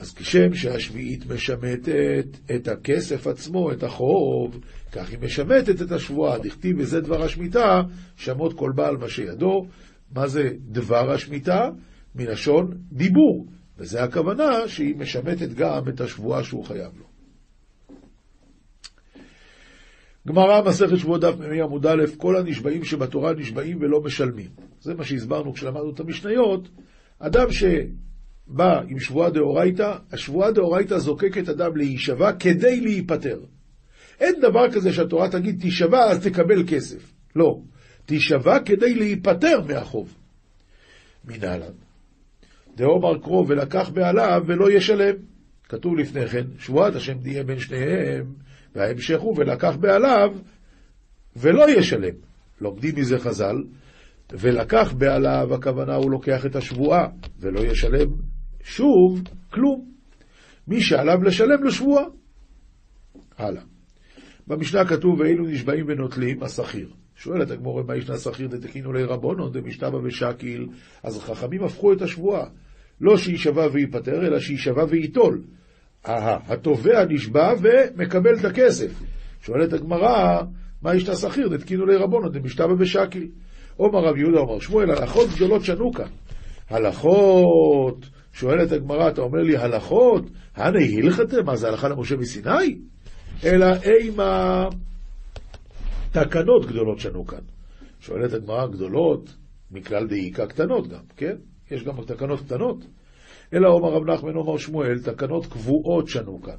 אז 0.00 0.14
כשם 0.14 0.54
שהשביעית 0.54 1.26
משמטת 1.26 2.26
את 2.54 2.68
הכסף 2.68 3.26
עצמו, 3.26 3.72
את 3.72 3.82
החוב, 3.82 4.60
כך 4.92 5.10
היא 5.10 5.18
משמטת 5.22 5.82
את 5.82 5.92
השבועה. 5.92 6.38
דכתיב 6.38 6.76
וזה 6.78 7.00
דבר 7.00 7.22
השמיטה, 7.22 7.82
שמות 8.16 8.52
כל 8.52 8.72
בעל 8.74 8.96
מה 8.96 9.08
שידו. 9.08 9.66
מה 10.14 10.28
זה 10.28 10.50
דבר 10.58 11.12
השמיטה? 11.12 11.70
מלשון 12.14 12.70
דיבור. 12.92 13.46
וזה 13.78 14.02
הכוונה 14.02 14.68
שהיא 14.68 14.96
משמטת 14.96 15.48
גם 15.48 15.88
את 15.88 16.00
השבועה 16.00 16.44
שהוא 16.44 16.64
חייב 16.64 16.92
לו. 16.98 17.06
גמרא, 20.26 20.62
מסכת 20.68 20.96
שבועות 20.96 21.20
דף 21.20 21.34
מ"ה 21.38 21.64
עמוד 21.64 21.86
א', 21.86 22.04
כל 22.16 22.36
הנשבעים 22.36 22.84
שבתורה 22.84 23.32
נשבעים 23.32 23.78
ולא 23.80 24.00
משלמים. 24.00 24.50
זה 24.80 24.94
מה 24.94 25.04
שהסברנו 25.04 25.52
כשלמדנו 25.52 25.90
את 25.90 26.00
המשניות. 26.00 26.68
אדם 27.18 27.52
שבא 28.46 28.80
עם 28.88 29.00
שבועה 29.00 29.30
דאורייתא, 29.30 29.96
השבועה 30.12 30.52
דאורייתא 30.52 30.98
זוקקת 30.98 31.48
אדם 31.48 31.76
להישבע 31.76 32.32
כדי 32.32 32.80
להיפטר. 32.80 33.40
אין 34.20 34.34
דבר 34.40 34.72
כזה 34.72 34.92
שהתורה 34.92 35.30
תגיד 35.30 35.60
תישבע 35.60 36.04
אז 36.04 36.26
תקבל 36.26 36.64
כסף. 36.66 37.12
לא. 37.36 37.60
תישבע 38.06 38.58
כדי 38.64 38.94
להיפטר 38.94 39.60
מהחוב. 39.68 40.14
מנהלן. 41.24 41.72
דאומר 42.76 43.18
קרוב 43.18 43.50
ולקח 43.50 43.90
בעליו 43.90 44.42
ולא 44.46 44.72
ישלם. 44.72 45.14
כתוב 45.68 45.96
לפני 45.96 46.28
כן, 46.28 46.44
שבועת 46.58 46.94
השם 46.94 47.18
תהיה 47.18 47.44
בין 47.44 47.58
שניהם, 47.58 48.32
וההמשך 48.74 49.20
הוא 49.20 49.34
ולקח 49.38 49.76
בעליו 49.76 50.34
ולא 51.36 51.70
ישלם. 51.70 52.14
לומדים 52.60 52.94
מזה 52.96 53.18
חז"ל, 53.18 53.56
ולקח 54.32 54.92
בעליו, 54.98 55.54
הכוונה 55.54 55.94
הוא 55.94 56.10
לוקח 56.10 56.46
את 56.46 56.56
השבועה, 56.56 57.08
ולא 57.40 57.60
ישלם 57.60 58.08
שוב 58.66 59.22
כלום. 59.50 59.84
מי 60.68 60.80
שעליו 60.80 61.22
לשלם 61.22 61.62
לו 61.62 61.70
שבועה. 61.70 62.04
הלאה. 63.38 63.62
במשנה 64.46 64.84
כתוב, 64.84 65.20
ואילו 65.20 65.46
נשבעים 65.46 65.84
ונוטלים, 65.88 66.42
השכיר. 66.42 66.88
שואלת 67.16 67.50
הגמורה, 67.50 67.82
מה 67.82 67.96
ישנה 67.96 68.16
שכיר 68.16 68.48
דתקינו 68.48 68.92
לי 68.92 69.04
רבונו, 69.04 69.48
דמשתבא 69.48 69.96
ושקיל? 69.96 70.66
אז 71.02 71.16
החכמים 71.16 71.64
הפכו 71.64 71.92
את 71.92 72.02
השבועה. 72.02 72.44
לא 73.00 73.16
שיישבע 73.16 73.66
וייפטר, 73.72 74.26
אלא 74.26 74.40
שיישבע 74.40 74.84
וייטול. 74.88 75.42
התובע 76.04 77.04
נשבע 77.08 77.52
ומקבל 77.60 78.38
את 78.40 78.44
הכסף. 78.44 79.02
שואלת 79.42 79.72
הגמרא, 79.72 80.42
מה 80.82 80.94
ישתה 80.94 81.14
שכיר? 81.14 81.48
דתקינו 81.48 81.86
לי 81.86 81.96
רבונו, 81.96 82.28
דמשתבא 82.28 82.72
ושקיל. 82.78 83.28
עומר 83.76 83.98
רב 83.98 84.16
יהודה 84.16 84.38
אומר 84.38 84.60
שמואל, 84.60 84.90
הלכות 84.90 85.28
גדולות 85.36 85.64
שנו 85.64 85.92
כאן. 85.92 86.08
הלכות, 86.70 88.06
שואלת 88.36 88.72
הגמרא, 88.72 89.08
אתה 89.08 89.20
אומר 89.20 89.42
לי 89.42 89.56
הלכות? 89.56 90.24
הנה 90.54 90.78
הלכתם? 90.98 91.46
מה 91.46 91.56
זה 91.56 91.68
הלכה 91.68 91.88
למשה 91.88 92.16
מסיני? 92.16 92.78
אלא 93.44 93.66
אימה 93.82 94.64
תקנות 96.12 96.66
גדולות 96.66 97.00
שנו 97.00 97.26
כאן. 97.26 97.38
שואלת 98.00 98.32
הגמרא 98.32 98.66
גדולות, 98.66 99.34
מכלל 99.70 100.06
דאיקה 100.06 100.46
קטנות 100.46 100.88
גם, 100.88 101.02
כן? 101.16 101.36
יש 101.70 101.84
גם 101.84 102.04
תקנות 102.06 102.40
קטנות. 102.40 102.84
אלא 103.54 103.68
אומר 103.68 103.92
רב 103.92 104.10
נחמן 104.10 104.36
אומר 104.36 104.58
שמואל, 104.58 104.98
תקנות 104.98 105.46
קבועות 105.46 106.08
שנו 106.08 106.42
כאן. 106.42 106.58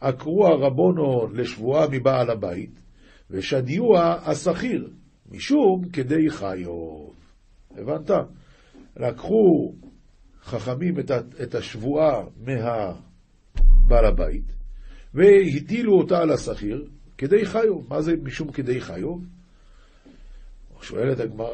עקרו 0.00 0.46
הרבונו 0.46 1.28
לשבועה 1.34 1.86
מבעל 1.90 2.30
הבית, 2.30 2.82
ושדיוע 3.30 4.16
השכיר, 4.24 4.90
משום 5.30 5.88
כדי 5.92 6.30
חיוב. 6.30 7.14
הבנת? 7.76 8.10
לקחו 8.96 9.72
חכמים 10.44 10.94
את 11.42 11.54
השבועה 11.54 12.24
מהבעל 12.36 14.04
הבית, 14.04 14.52
והטילו 15.14 15.92
אותה 15.98 16.18
על 16.18 16.30
השכיר, 16.30 16.88
כדי 17.18 17.44
חיוב. 17.44 17.86
מה 17.88 18.02
זה 18.02 18.14
משום 18.22 18.52
כדי 18.52 18.80
חיוב? 18.80 19.24
שואלת 20.82 21.20
הגמרא, 21.20 21.48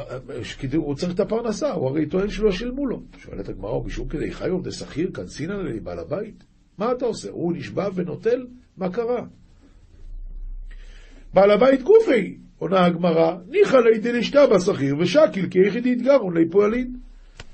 הוא 0.74 0.94
צריך 0.94 1.14
את 1.14 1.20
הפרנסה, 1.20 1.72
הוא 1.72 1.88
הרי 1.88 2.06
טוען 2.06 2.30
שלא 2.30 2.52
שילמו 2.52 2.86
לו. 2.86 3.02
שואלת 3.18 3.48
הגמרא, 3.48 3.84
משום 3.84 4.08
כדי 4.08 4.32
חיוב 4.32 4.64
דשכיר 4.64 5.10
קנצינא 5.12 5.52
לבעל 5.52 5.98
הבית? 5.98 6.44
מה 6.78 6.92
אתה 6.92 7.04
עושה? 7.04 7.30
הוא 7.30 7.52
נשבע 7.52 7.88
ונוטל? 7.94 8.46
מה 8.76 8.92
קרה? 8.92 9.24
בעל 11.34 11.50
הבית 11.50 11.82
גופי, 11.82 12.38
עונה 12.58 12.84
הגמרא, 12.84 13.36
ניחא 13.48 13.76
לידי 13.76 14.12
לשתה 14.12 14.46
בשכיר 14.46 14.96
ושקיל 14.98 15.48
כי 15.50 15.58
יחידי 15.58 15.88
יתגרון 15.88 16.36
לי 16.36 16.50
פועלין. 16.50 16.96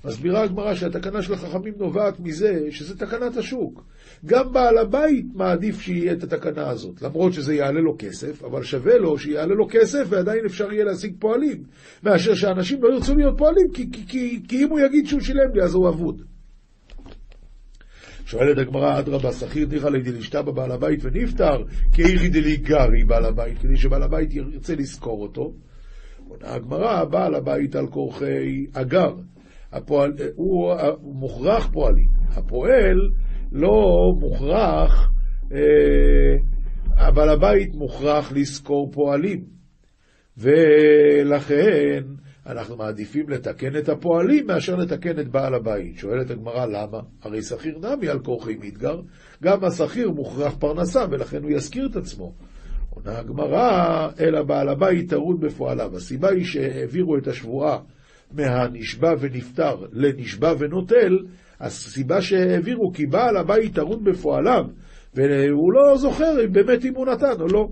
מסבירה 0.04 0.42
הגמרא 0.42 0.74
שהתקנה 0.74 1.22
של 1.22 1.32
החכמים 1.32 1.74
נובעת 1.78 2.20
מזה 2.20 2.60
שזה 2.70 2.98
תקנת 2.98 3.36
השוק. 3.36 3.84
גם 4.26 4.52
בעל 4.52 4.78
הבית 4.78 5.26
מעדיף 5.34 5.80
שיהיה 5.80 6.12
את 6.12 6.22
התקנה 6.22 6.70
הזאת, 6.70 7.02
למרות 7.02 7.32
שזה 7.32 7.54
יעלה 7.54 7.80
לו 7.80 7.96
כסף, 7.98 8.44
אבל 8.44 8.62
שווה 8.62 8.98
לו 8.98 9.18
שיעלה 9.18 9.54
לו 9.54 9.66
כסף 9.70 10.04
ועדיין 10.08 10.44
אפשר 10.46 10.72
יהיה 10.72 10.84
להשיג 10.84 11.14
פועלים, 11.18 11.62
מאשר 12.02 12.34
שאנשים 12.34 12.82
לא 12.82 12.94
ירצו 12.94 13.14
להיות 13.14 13.38
פועלים, 13.38 13.66
כי, 13.72 13.90
כי, 13.92 14.06
כי, 14.06 14.40
כי 14.48 14.64
אם 14.64 14.70
הוא 14.70 14.80
יגיד 14.80 15.06
שהוא 15.06 15.20
שילם 15.20 15.54
לי 15.54 15.62
אז 15.62 15.74
הוא 15.74 15.88
אבוד. 15.88 16.22
שואלת 18.26 18.58
הגמרא, 18.58 18.98
אדרבה, 18.98 19.32
שכיר 19.32 19.68
ניחא 19.68 19.86
לידי 19.86 20.12
לשתה 20.12 20.42
בבעל 20.42 20.72
הבית 20.72 21.00
ונפטר, 21.02 21.64
כאיכי 21.92 22.28
דלי 22.28 22.56
גרי 22.56 23.04
בעל 23.04 23.24
הבית, 23.24 23.58
כדי 23.58 23.76
שבעל 23.76 24.02
הבית 24.02 24.34
ירצה 24.34 24.74
לזכור 24.74 25.22
אותו. 25.22 25.52
עונה 26.28 26.54
הגמרא, 26.54 27.04
בעל 27.04 27.34
הבית 27.34 27.76
על 27.76 27.86
כורחי 27.86 28.66
אגר. 28.72 29.14
הפועל, 29.72 30.12
הוא, 30.34 30.74
מוכרח 31.02 31.68
פועלים. 31.72 32.08
הפועל 32.36 33.10
לא 33.52 33.72
מוכרח, 34.20 35.10
אה, 35.52 36.36
אבל 37.08 37.28
הבית 37.28 37.74
מוכרח 37.74 38.32
לשכור 38.32 38.90
פועלים. 38.92 39.44
ולכן 40.38 42.02
אנחנו 42.46 42.76
מעדיפים 42.76 43.28
לתקן 43.28 43.76
את 43.76 43.88
הפועלים 43.88 44.46
מאשר 44.46 44.76
לתקן 44.76 45.20
את 45.20 45.28
בעל 45.28 45.54
הבית. 45.54 45.98
שואלת 45.98 46.30
הגמרא 46.30 46.66
למה? 46.66 47.00
הרי 47.22 47.42
שכיר 47.42 47.78
נמי 47.78 48.08
על 48.08 48.18
כורחי 48.18 48.56
מתגר, 48.60 49.00
גם 49.42 49.64
השכיר 49.64 50.10
מוכרח 50.10 50.54
פרנסה 50.58 51.04
ולכן 51.10 51.42
הוא 51.42 51.50
יזכיר 51.50 51.88
את 51.90 51.96
עצמו. 51.96 52.32
עונה 52.90 53.18
הגמרא, 53.18 54.08
אלא 54.20 54.42
בעל 54.42 54.68
הבית 54.68 55.10
טרוד 55.10 55.40
בפועליו. 55.40 55.96
הסיבה 55.96 56.30
היא 56.30 56.44
שהעבירו 56.44 57.16
את 57.16 57.26
השבועה 57.26 57.78
מהנשבע 58.32 59.14
ונפטר 59.20 59.76
לנשבע 59.92 60.54
ונוטל, 60.58 61.18
הסיבה 61.60 62.22
שהעבירו 62.22 62.92
כי 62.92 63.06
בעל 63.06 63.36
הבית 63.36 63.74
טרוד 63.74 64.04
בפועליו, 64.04 64.64
והוא 65.14 65.72
לא 65.72 65.96
זוכר 65.96 66.44
אם 66.44 66.52
באמת 66.52 66.84
אם 66.84 66.94
הוא 66.94 67.06
נתן 67.06 67.40
או 67.40 67.46
לא. 67.46 67.68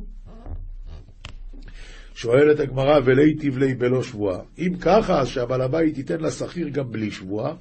שואלת 2.14 2.60
הגמרא, 2.60 3.00
ולהיטיב 3.04 3.58
לי 3.58 3.74
בלא 3.74 4.02
שבועה. 4.02 4.40
אם 4.58 4.72
ככה, 4.80 5.20
אז 5.20 5.28
שהבעל 5.28 5.60
הבית 5.60 5.98
ייתן 5.98 6.20
לשכיר 6.20 6.68
גם 6.68 6.92
בלי 6.92 7.10
שבועה, 7.10 7.54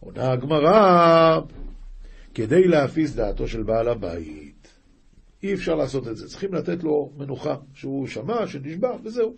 עונה 0.00 0.32
הגמרא, 0.32 1.40
כדי 2.34 2.68
להפיס 2.68 3.14
דעתו 3.14 3.48
של 3.48 3.62
בעל 3.62 3.88
הבית. 3.88 4.68
אי 5.42 5.54
אפשר 5.54 5.74
לעשות 5.74 6.08
את 6.08 6.16
זה, 6.16 6.28
צריכים 6.28 6.54
לתת 6.54 6.84
לו 6.84 7.12
מנוחה, 7.16 7.54
שהוא 7.74 8.06
שמע, 8.06 8.46
שנשבע, 8.46 8.96
וזהו. 9.04 9.34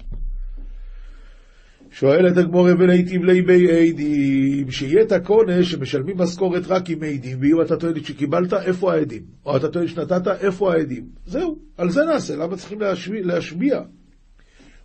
שואלת 1.90 2.37
הגמורה 2.37 2.72
ולהיטיב 2.79 3.24
לי 3.24 3.42
בי 3.42 3.90
עדים, 3.90 4.70
שיהיה 4.70 5.03
את 5.03 5.12
הקונש 5.12 5.70
שמשלמים 5.70 6.18
משכורת 6.18 6.66
רק 6.66 6.90
עם 6.90 7.03
עדים, 7.03 7.38
ואם 7.40 7.62
אתה 7.62 7.76
טוען 7.76 8.05
שקיבלת, 8.05 8.53
איפה 8.53 8.92
העדים? 8.92 9.22
או 9.46 9.57
אתה 9.57 9.68
טוען 9.68 9.88
שנתת, 9.88 10.29
איפה 10.40 10.72
העדים? 10.72 11.09
זהו, 11.26 11.59
על 11.76 11.90
זה 11.90 12.00
נעשה, 12.05 12.37
למה 12.37 12.57
צריכים 12.57 12.81
להשמיע? 12.81 13.22
להשמיע? 13.24 13.81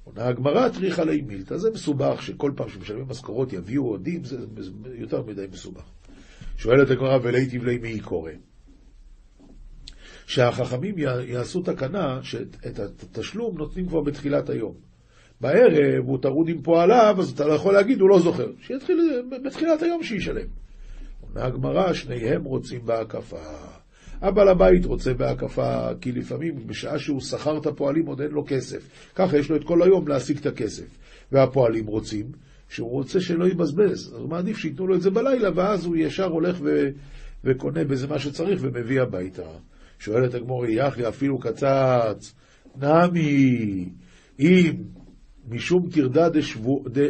עונה 0.03 0.27
הגמרא 0.27 0.69
טריחה 0.69 1.03
לי 1.03 1.21
מילתא, 1.21 1.57
זה 1.57 1.69
מסובך 1.73 2.21
שכל 2.21 2.51
פעם 2.55 2.69
שמשלמים 2.69 3.05
משכורות 3.07 3.53
יביאו 3.53 3.95
עדים, 3.95 4.23
זה 4.23 4.37
יותר 4.93 5.23
מדי 5.23 5.45
מסובך. 5.51 5.83
שואלת 6.57 6.89
הגמרא 6.89 7.19
ולהיטיב 7.23 7.63
לי 7.63 7.77
מי 7.77 7.99
קורא. 7.99 8.31
שהחכמים 10.27 10.95
יעשו 11.27 11.61
תקנה 11.61 12.19
שאת 12.23 12.79
התשלום 12.79 13.57
נותנים 13.57 13.87
כבר 13.87 14.01
בתחילת 14.01 14.49
היום. 14.49 14.94
בערב 15.41 16.05
הוא 16.05 16.17
טרוד 16.21 16.49
עם 16.49 16.61
פועליו, 16.61 17.15
אז 17.19 17.29
אתה 17.29 17.47
לא 17.47 17.53
יכול 17.53 17.73
להגיד, 17.73 18.01
הוא 18.01 18.09
לא 18.09 18.19
זוכר. 18.19 18.47
שיתחיל 18.61 19.23
בתחילת 19.45 19.81
היום 19.81 20.03
שישלם. 20.03 20.47
אומר 21.29 21.45
הגמרא, 21.45 21.93
שניהם 21.93 22.43
רוצים 22.43 22.85
בהקפה. 22.85 23.43
הבעל 24.21 24.47
הבית 24.47 24.85
רוצה 24.85 25.13
בהקפה, 25.13 25.87
כי 26.01 26.11
לפעמים 26.11 26.67
בשעה 26.67 26.99
שהוא 26.99 27.21
שכר 27.21 27.57
את 27.57 27.65
הפועלים 27.65 28.05
עוד 28.05 28.21
אין 28.21 28.31
לו 28.31 28.43
כסף. 28.47 29.11
ככה 29.15 29.37
יש 29.37 29.49
לו 29.49 29.55
את 29.55 29.63
כל 29.63 29.83
היום 29.83 30.07
להשיג 30.07 30.37
את 30.37 30.45
הכסף. 30.45 30.97
והפועלים 31.31 31.85
רוצים, 31.85 32.25
שהוא 32.69 32.89
רוצה 32.89 33.21
שלא 33.21 33.47
יבזבז. 33.47 34.13
אז 34.13 34.21
הוא 34.21 34.29
מעדיף 34.29 34.57
שייתנו 34.57 34.87
לו 34.87 34.95
את 34.95 35.01
זה 35.01 35.09
בלילה, 35.09 35.49
ואז 35.55 35.85
הוא 35.85 35.95
ישר 35.95 36.25
הולך 36.25 36.57
ו... 36.61 36.89
וקונה 37.43 37.83
בזה 37.83 38.07
מה 38.07 38.19
שצריך 38.19 38.59
ומביא 38.63 39.01
הביתה. 39.01 39.47
שואלת 39.99 40.33
הגמור, 40.33 40.65
יחי 40.65 41.07
אפילו 41.07 41.39
קצץ, 41.39 42.33
נמי, 42.81 43.89
אם 44.39 44.73
משום 45.49 45.89
טרדה 45.89 46.27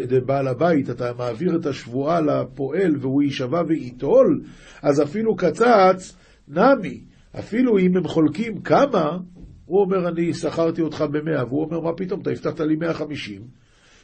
דבעל 0.07 0.47
הבית, 0.47 0.89
אתה 0.89 1.11
מעביר 1.17 1.55
את 1.55 1.65
השבועה 1.65 2.21
לפועל 2.21 2.95
והוא 2.99 3.23
יישבע 3.23 3.61
וייטול, 3.67 4.41
אז 4.81 5.01
אפילו 5.01 5.35
קצץ, 5.35 6.15
נמי, 6.47 7.01
אפילו 7.39 7.77
אם 7.77 7.97
הם 7.97 8.07
חולקים 8.07 8.61
כמה, 8.61 9.17
הוא 9.65 9.81
אומר, 9.81 10.07
אני 10.07 10.33
שכרתי 10.33 10.81
אותך 10.81 11.01
במאה, 11.11 11.45
והוא 11.45 11.63
אומר, 11.63 11.79
מה 11.79 11.93
פתאום, 11.93 12.21
אתה 12.21 12.29
הבטחת 12.29 12.59
לי 12.59 12.75
150. 12.75 13.41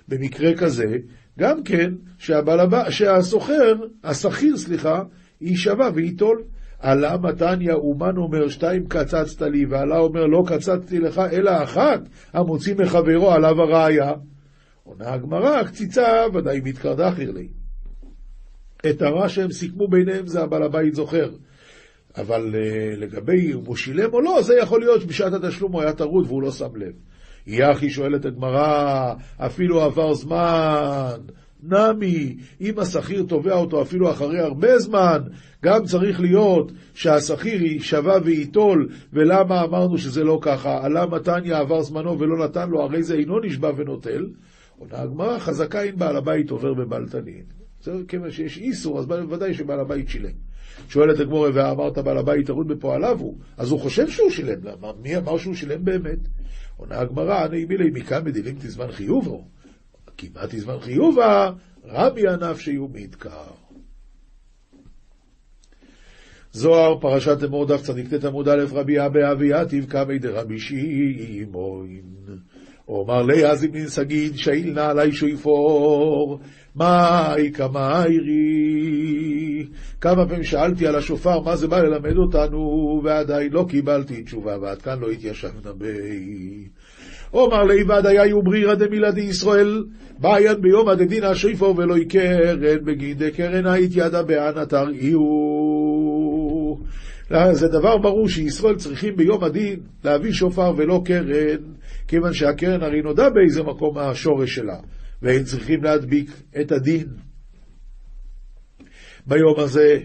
במקרה 0.08 0.54
כזה, 0.54 0.98
גם 1.40 1.64
כן, 1.64 1.94
שהסוחר, 2.90 3.76
השכיר, 4.04 4.58
סליחה, 4.58 5.04
יישבע 5.42 5.90
וייטול. 5.94 6.44
עלה 6.82 7.18
מתניה 7.18 7.74
אומן 7.74 8.18
אומר 8.18 8.50
שתיים 8.50 8.88
קצצת 8.88 9.42
לי, 9.42 9.66
ועלה 9.66 9.98
אומר 9.98 10.26
לא 10.26 10.44
קצצתי 10.48 11.00
לך 11.00 11.22
אלא 11.32 11.64
אחת, 11.64 12.00
המוציא 12.34 12.76
מחברו 12.76 13.32
עליו 13.32 13.62
הראיה. 13.62 14.12
עונה 14.84 15.14
הגמרא, 15.14 15.64
קציצה 15.64 16.24
ודאי 16.34 16.62
מתקרדה 16.64 17.12
חירלי. 17.12 17.48
את 18.90 19.02
הרע 19.02 19.30
שהם 19.30 19.52
סיכמו 19.52 19.88
ביניהם 19.88 20.28
זה 20.28 20.42
הבעל 20.42 20.64
הבית 20.64 20.96
זוכר. 20.96 21.30
אבל 22.18 22.56
uh, 22.56 23.00
לגבי 23.00 23.54
אם 23.54 23.60
הוא 23.66 23.76
שילם 23.76 24.14
או 24.14 24.22
לא, 24.22 24.42
זה 24.42 24.54
יכול 24.62 24.80
להיות 24.80 25.02
שבשעת 25.02 25.34
התשלום 25.34 25.72
הוא 25.72 25.82
היה 25.82 25.94
טרוד 25.94 26.26
והוא 26.28 26.42
לא 26.42 26.52
שם 26.52 26.76
לב. 26.76 26.94
יחי 27.48 27.90
שואלת 27.90 28.26
הגמרא, 28.26 29.14
אפילו 29.38 29.82
עבר 29.82 30.14
זמן, 30.14 31.18
נמי, 31.64 32.38
אם 32.62 32.80
השכיר 32.80 33.24
תובע 33.28 33.54
אותו 33.54 33.82
אפילו 33.82 34.12
אחרי 34.12 34.40
הרבה 34.40 34.80
זמן, 34.80 35.22
גם 35.64 35.86
צריך 35.86 36.20
להיות 36.20 36.72
שהשכיר 36.94 37.64
יישבע 37.64 38.18
וייטול, 38.24 38.90
ולמה 39.14 39.64
אמרנו 39.64 39.98
שזה 39.98 40.24
לא 40.24 40.40
ככה? 40.42 40.86
עלה 40.86 41.06
מתניה 41.06 41.60
עבר 41.60 41.82
זמנו 41.82 42.20
ולא 42.20 42.46
נתן 42.46 42.70
לו, 42.70 42.82
הרי 42.82 43.04
זה 43.04 43.16
אינו 43.16 43.40
נשבע 43.40 43.72
ונוטל. 43.78 44.28
עונה 44.78 45.02
הגמרא, 45.02 45.40
חזקה 45.40 45.82
אם 45.82 45.98
בעל 45.98 46.18
הבית 46.18 46.50
עובר 46.50 46.74
בבלתנין. 46.74 47.44
זה 47.84 47.92
כיוון 48.08 48.32
שיש 48.32 48.58
איסור, 48.58 49.00
אז 49.00 49.06
בוודאי 49.06 49.54
שבעל 49.54 49.80
הבית 49.80 50.10
שילם. 50.10 50.32
שואלת 50.90 51.20
הגמורה, 51.20 51.50
ואמרת 51.54 51.98
בעל 51.98 52.18
הבית 52.18 52.46
טרוד 52.46 52.68
בפועליו 52.68 53.20
הוא, 53.20 53.38
אז 53.58 53.72
הוא 53.72 53.80
חושב 53.80 54.10
שהוא 54.10 54.30
שילם? 54.30 54.60
מי 55.02 55.18
אמר 55.18 55.38
שהוא 55.38 55.54
שילם 55.54 55.86
באמת? 55.86 56.20
עונה 56.78 57.00
הגמרא, 57.00 57.46
אני 57.46 57.66
מילי 57.66 57.90
מכאן 57.94 58.24
מדילים 58.26 58.56
תזמן 58.60 58.92
חיובו. 58.92 59.48
כמעט 60.22 60.56
תזמן 60.56 60.80
חיובה, 60.80 61.52
רבי 61.86 62.22
שיהיו 62.58 62.88
מתקר. 62.94 63.52
זוהר, 66.52 67.00
פרשת 67.00 67.44
אמור 67.44 67.66
דף 67.66 67.82
צדיק 67.82 68.14
ט 68.14 68.26
עמוד 68.26 68.50
א', 68.50 68.64
רבי 68.72 69.06
אבא 69.06 69.32
אביעתיב 69.32 69.86
קמי 69.86 70.20
דרבי 70.20 70.60
שמעון. 70.60 71.88
אומר 72.88 73.22
לי 73.22 73.46
אז 73.46 73.66
אם 73.66 73.70
נסגיד 73.74 74.38
שאיל 74.38 74.74
נא 74.74 74.80
עלי 74.80 75.12
שויפור, 75.12 76.40
מאי 76.76 77.52
קמיירי. 77.52 78.62
כמה 80.02 80.28
פעמים 80.28 80.44
שאלתי 80.44 80.88
על 80.88 80.96
השופר, 80.96 81.40
מה 81.40 81.56
זה 81.56 81.68
בא 81.68 81.80
ללמד 81.80 82.18
אותנו, 82.18 83.02
ועדיין 83.04 83.52
לא 83.52 83.66
קיבלתי 83.70 84.24
תשובה, 84.24 84.58
ועד 84.62 84.82
כאן 84.82 85.00
לא 85.00 85.10
התיישבנה 85.10 85.74
בי. 85.74 86.68
אומר 87.34 87.64
לי 87.64 87.84
ודאי 87.84 88.34
וברירא 88.34 88.76
דמילדי 88.76 89.22
ישראל, 89.22 89.84
בעיין 90.20 90.62
ביום 90.62 90.90
הדדין 90.90 91.24
השויפור 91.24 91.78
ולא 91.78 91.98
יקרן 91.98 92.86
בגין 92.86 93.18
דקרן 93.18 93.68
היית 93.68 93.92
ידה 93.96 94.24
בענתר 94.24 94.90
איהו. 94.90 96.80
זה 97.52 97.68
דבר 97.68 97.98
ברור 97.98 98.30
שישראל 98.30 98.76
צריכים 98.76 99.16
ביום 99.16 99.44
הדין 99.44 99.80
להביא 100.04 100.32
שופר 100.32 100.74
ולא 100.78 101.02
קרן, 101.06 101.62
כיוון 102.08 102.34
שהקרן 102.34 102.84
הרי 102.84 103.02
נודע 103.02 103.30
באיזה 103.30 103.64
מקום 103.64 103.98
השורש 103.98 104.56
שלה, 104.56 104.78
והם 105.22 105.44
צריכים 105.44 105.84
להדביק 105.84 106.32
את 106.62 106.72
הדין. 106.72 107.08
ביום 109.28 109.56
הזה 109.58 110.00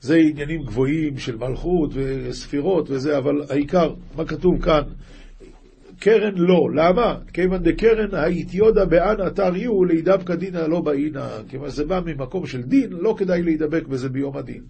זה 0.00 0.16
עניינים 0.16 0.62
גבוהים 0.62 1.18
של 1.18 1.36
מלכות 1.36 1.90
וספירות 1.94 2.90
וזה, 2.90 3.18
אבל 3.18 3.42
העיקר, 3.50 3.94
מה 4.16 4.24
כתוב 4.24 4.62
כאן? 4.62 4.82
קרן 6.00 6.34
לא. 6.36 6.68
למה? 6.74 7.16
כיוון 7.32 7.62
דקרן 7.62 8.14
האיתיודה 8.14 8.84
באנה 8.84 9.30
תריעו 9.30 9.84
להידבקא 9.84 10.34
דינא 10.34 10.58
לא 10.58 10.80
באינה. 10.80 11.28
כיוון 11.48 11.70
שזה 11.70 11.84
בא 11.84 12.00
ממקום 12.06 12.46
של 12.46 12.62
דין, 12.62 12.92
לא 12.92 13.14
כדאי 13.18 13.42
להידבק 13.42 13.86
בזה 13.86 14.08
ביום 14.08 14.36
הדין. 14.36 14.62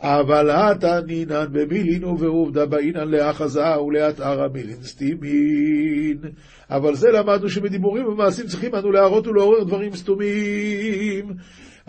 אבל 0.00 0.50
הטה 0.50 1.00
נינן 1.06 1.46
במילין 1.52 2.04
ובעובדה 2.04 2.66
באינן 2.66 3.08
לאחזה 3.08 3.80
ולהתארה 3.80 4.48
מילין 4.48 4.82
סתימין. 4.82 6.18
אבל 6.70 6.94
זה 6.94 7.08
למדנו 7.10 7.48
שבדיבורים 7.48 8.06
ובמעשים 8.06 8.46
צריכים 8.46 8.74
אנו 8.74 8.92
להראות 8.92 9.26
ולעורר 9.26 9.64
דברים 9.64 9.94
סתומים. 9.96 11.34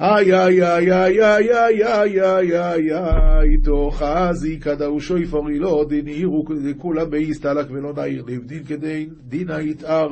איי 0.02 0.34
איי 0.34 0.64
איי 0.64 0.92
איי 0.94 1.24
איי 1.24 1.54
איי 1.54 1.84
איי 1.84 2.22
איי 2.22 2.60
איי 2.60 2.94
איי 2.94 3.58
תוך 3.64 4.04
חזי 4.04 4.60
כדאו 4.60 5.00
שויפורי 5.00 5.60
לא 5.60 5.86
דין 5.90 6.08
עירו 6.08 6.44
כולה 6.78 7.06
באיסתלק 7.06 7.72
ולא 7.72 7.94
נעיר 7.94 8.24
לבדין 8.28 8.64
כדי 8.64 9.08
דינה 9.28 9.62
יתאר. 9.62 10.08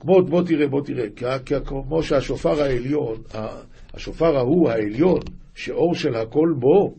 כמו, 0.00 0.22
בוא 0.22 0.42
תראה, 0.42 0.66
בוא 0.66 0.80
תראה, 0.84 1.38
כמו 1.64 2.02
שהשופר 2.02 2.62
העליון, 2.62 3.16
השופר 3.94 4.36
ההוא 4.36 4.70
העליון, 4.70 5.20
שאור 5.54 5.94
של 5.94 6.14
הכל 6.14 6.54
בו, 6.58 6.94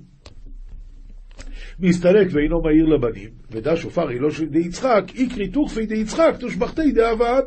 מסתלק 1.79 2.27
ואינו 2.31 2.61
מאיר 2.61 2.85
לבנים, 2.85 3.29
ודע 3.51 3.75
שופר 3.75 4.09
אילו 4.09 4.31
של 4.31 4.45
די 4.45 4.59
יצחק, 4.59 5.03
איקרי 5.15 5.47
תוכפי 5.47 5.85
די 5.85 5.95
יצחק, 5.95 6.35
תושבחתי 6.39 6.91
די 6.91 7.03
עבד. 7.03 7.43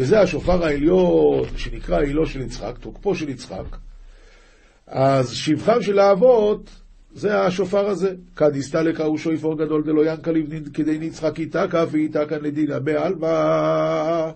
וזה 0.00 0.20
השופר 0.20 0.64
העליון 0.64 1.44
שנקרא 1.56 2.00
עילו 2.00 2.26
של 2.26 2.40
יצחק, 2.40 2.78
תוקפו 2.78 3.14
של 3.14 3.28
יצחק. 3.28 3.76
אז 4.86 5.30
שבחם 5.30 5.82
של 5.82 5.98
האבות 5.98 6.70
זה 7.14 7.40
השופר 7.40 7.86
הזה. 7.86 8.14
כדיסתלק 8.36 9.00
ההוא 9.00 9.18
שויפור 9.18 9.58
גדול 9.58 9.82
דלא 9.82 10.04
ינקה 10.06 10.32
לבנין 10.32 10.64
כדי 10.74 10.98
נצחק 10.98 11.38
איתקה 11.40 11.84
ואיתקה 11.90 12.38
לדינה 12.38 12.78
בעלמא. 12.78 14.30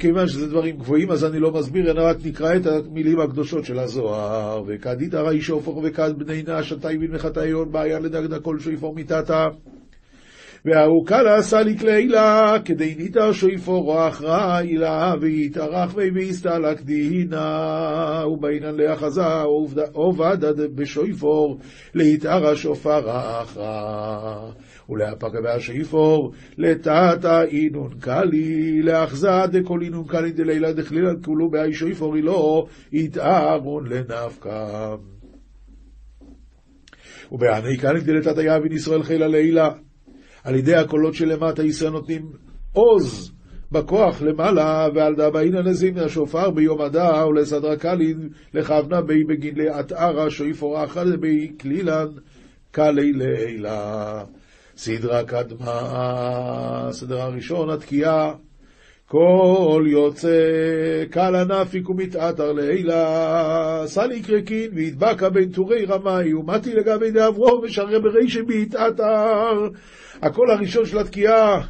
כיוון 0.00 0.28
שזה 0.28 0.48
דברים 0.48 0.76
גבוהים, 0.76 1.10
אז 1.10 1.24
אני 1.24 1.38
לא 1.38 1.50
מסביר, 1.52 1.90
אלא 1.90 2.02
רק 2.02 2.16
נקרא 2.24 2.56
את 2.56 2.66
המילים 2.66 3.20
הקדושות 3.20 3.64
של 3.64 3.78
הזוהר. 3.78 4.62
וכד 4.66 5.14
הרי 5.14 5.40
שופר 5.40 5.76
וכד 5.82 6.18
בני 6.18 6.42
נש, 6.48 6.72
עתה 6.72 6.92
יבין 6.92 7.10
מחטאיון, 7.10 7.72
בעיה 7.72 7.98
לדגדג 7.98 8.42
כל 8.42 8.58
שויפור 8.58 8.94
מיתתה. 8.94 9.48
והארוכה 10.64 11.22
לעשה 11.22 11.62
לכלי 11.62 12.08
לה, 12.08 12.56
כדי 12.64 12.94
ניתר 12.98 13.32
שאיפו 13.32 13.80
רוח 13.80 14.22
רעי 14.22 14.76
לה, 14.76 15.14
ויתארך 15.20 15.96
ויביסתא 15.96 16.48
לקדינה, 16.48 18.24
ובעינן 18.26 18.74
לאחזה 18.74 19.22
עובד 19.92 20.38
בשויפור, 20.74 21.58
השופר 21.94 22.56
שופר 22.56 23.10
אחרא. 23.42 24.50
ולהפקה 24.88 25.38
והשאיפור, 25.44 26.32
לטאטא 26.58 27.44
אינון 27.44 27.90
קלי, 28.00 28.82
לאחזה 28.82 29.46
דקול 29.52 29.82
אינון 29.82 30.04
קלי 30.06 30.32
דלילה 30.32 30.72
דכלילה 30.72 31.10
כולו 31.24 31.50
באי 31.50 31.74
שאיפורי 31.74 32.18
אילו, 32.18 32.66
יתארון 32.92 33.86
לנפקא. 33.86 34.94
ובעני 37.32 37.76
קלי 37.76 38.00
דלתת 38.00 38.38
היה 38.38 38.60
בן 38.60 38.72
ישראל 38.72 39.02
חילה 39.02 39.28
לילה. 39.28 39.70
על 40.44 40.54
ידי 40.54 40.74
הקולות 40.74 41.14
שלמטה 41.14 41.62
ישראל 41.62 41.90
נותנים 41.90 42.32
עוז 42.72 43.32
בכוח 43.72 44.22
למעלה, 44.22 44.88
ועל 44.94 45.14
דאבאינא 45.14 45.60
נזים 45.60 45.94
מהשופר 45.94 46.50
ביום 46.50 46.80
הדא 46.80 47.24
ולסדרה 47.28 47.76
קלין 47.76 48.28
לכוונה 48.54 49.00
בי 49.00 49.24
בגין 49.24 49.54
לעטערה 49.56 50.30
שויפור 50.30 50.84
אחת 50.84 51.06
בי 51.20 51.52
כלילן 51.60 52.08
קלי 52.70 53.12
לילה. 53.12 54.24
סדרה 54.76 55.24
קדמה, 55.24 56.88
סדרה 56.90 57.28
ראשון, 57.28 57.70
התקיעה, 57.70 58.34
כל 59.10 59.84
יוצא 59.86 60.28
קל 61.10 61.34
ענפיק 61.34 61.90
ומתעתר 61.90 62.52
לילה, 62.52 63.82
סלי 63.86 64.22
קרקין 64.22 64.70
והדבקה 64.74 65.30
בין 65.30 65.50
טורי 65.50 65.84
רמאי, 65.84 66.34
ומתי 66.34 66.74
לגבי 66.74 67.10
דאברום 67.10 67.60
ושרי 67.64 68.00
ברישי 68.00 68.42
בהתעתר. 68.42 69.68
הקול 70.22 70.50
הראשון 70.50 70.86
של 70.86 70.98
התקיעה 70.98 71.60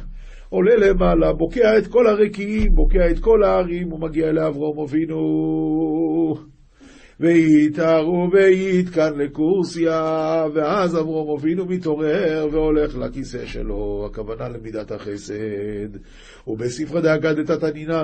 עולה 0.49 0.75
למעלה, 0.75 1.33
בוקע 1.33 1.77
את 1.77 1.87
כל 1.87 2.07
הרקיעים, 2.07 2.71
בוקע 2.75 3.09
את 3.11 3.19
כל 3.19 3.43
הערים, 3.43 3.93
ומגיע 3.93 4.31
לאברום 4.31 4.79
אבינו. 4.79 5.17
ויתארו 7.21 8.27
ויתקן 8.31 9.13
לקורסיה, 9.17 10.45
ואז 10.53 10.97
אברום 10.97 11.39
אבינו 11.39 11.65
מתעורר 11.65 12.47
והולך 12.51 12.97
לכיסא 12.97 13.45
שלו, 13.45 14.09
הכוונה 14.11 14.49
למידת 14.49 14.91
החסד. 14.91 15.97
ובספרי 16.47 17.01
דאגדת 17.01 17.51
תנינן, 17.51 18.03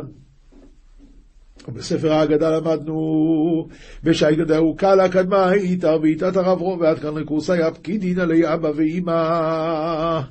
בספר 1.74 2.14
ההגדה 2.14 2.58
למדנו, 2.58 2.94
הוא 4.58 4.78
קלה 4.78 5.10
קדמה 5.10 5.54
איתר 5.54 5.98
ואיתת 6.02 6.36
הרב 6.36 6.62
רוב 6.62 6.82
ועד 6.82 7.00
כאן 7.00 7.18
לקורסי 7.18 7.62
הפקידין 7.62 8.20
עלי 8.20 8.54
אבא 8.54 8.72
ואמא. 8.76 10.22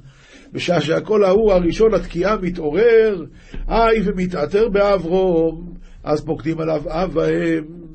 בשעה 0.52 0.80
שהקול 0.80 1.24
ההוא 1.24 1.52
הראשון 1.52 1.94
התקיעה 1.94 2.36
מתעורר, 2.36 3.24
היי 3.68 4.00
ומתעטר 4.04 4.68
באברום, 4.68 5.74
אז 6.04 6.24
פוקדים 6.24 6.60
עליו 6.60 6.82
אב 6.86 7.16
ואם. 7.16 7.85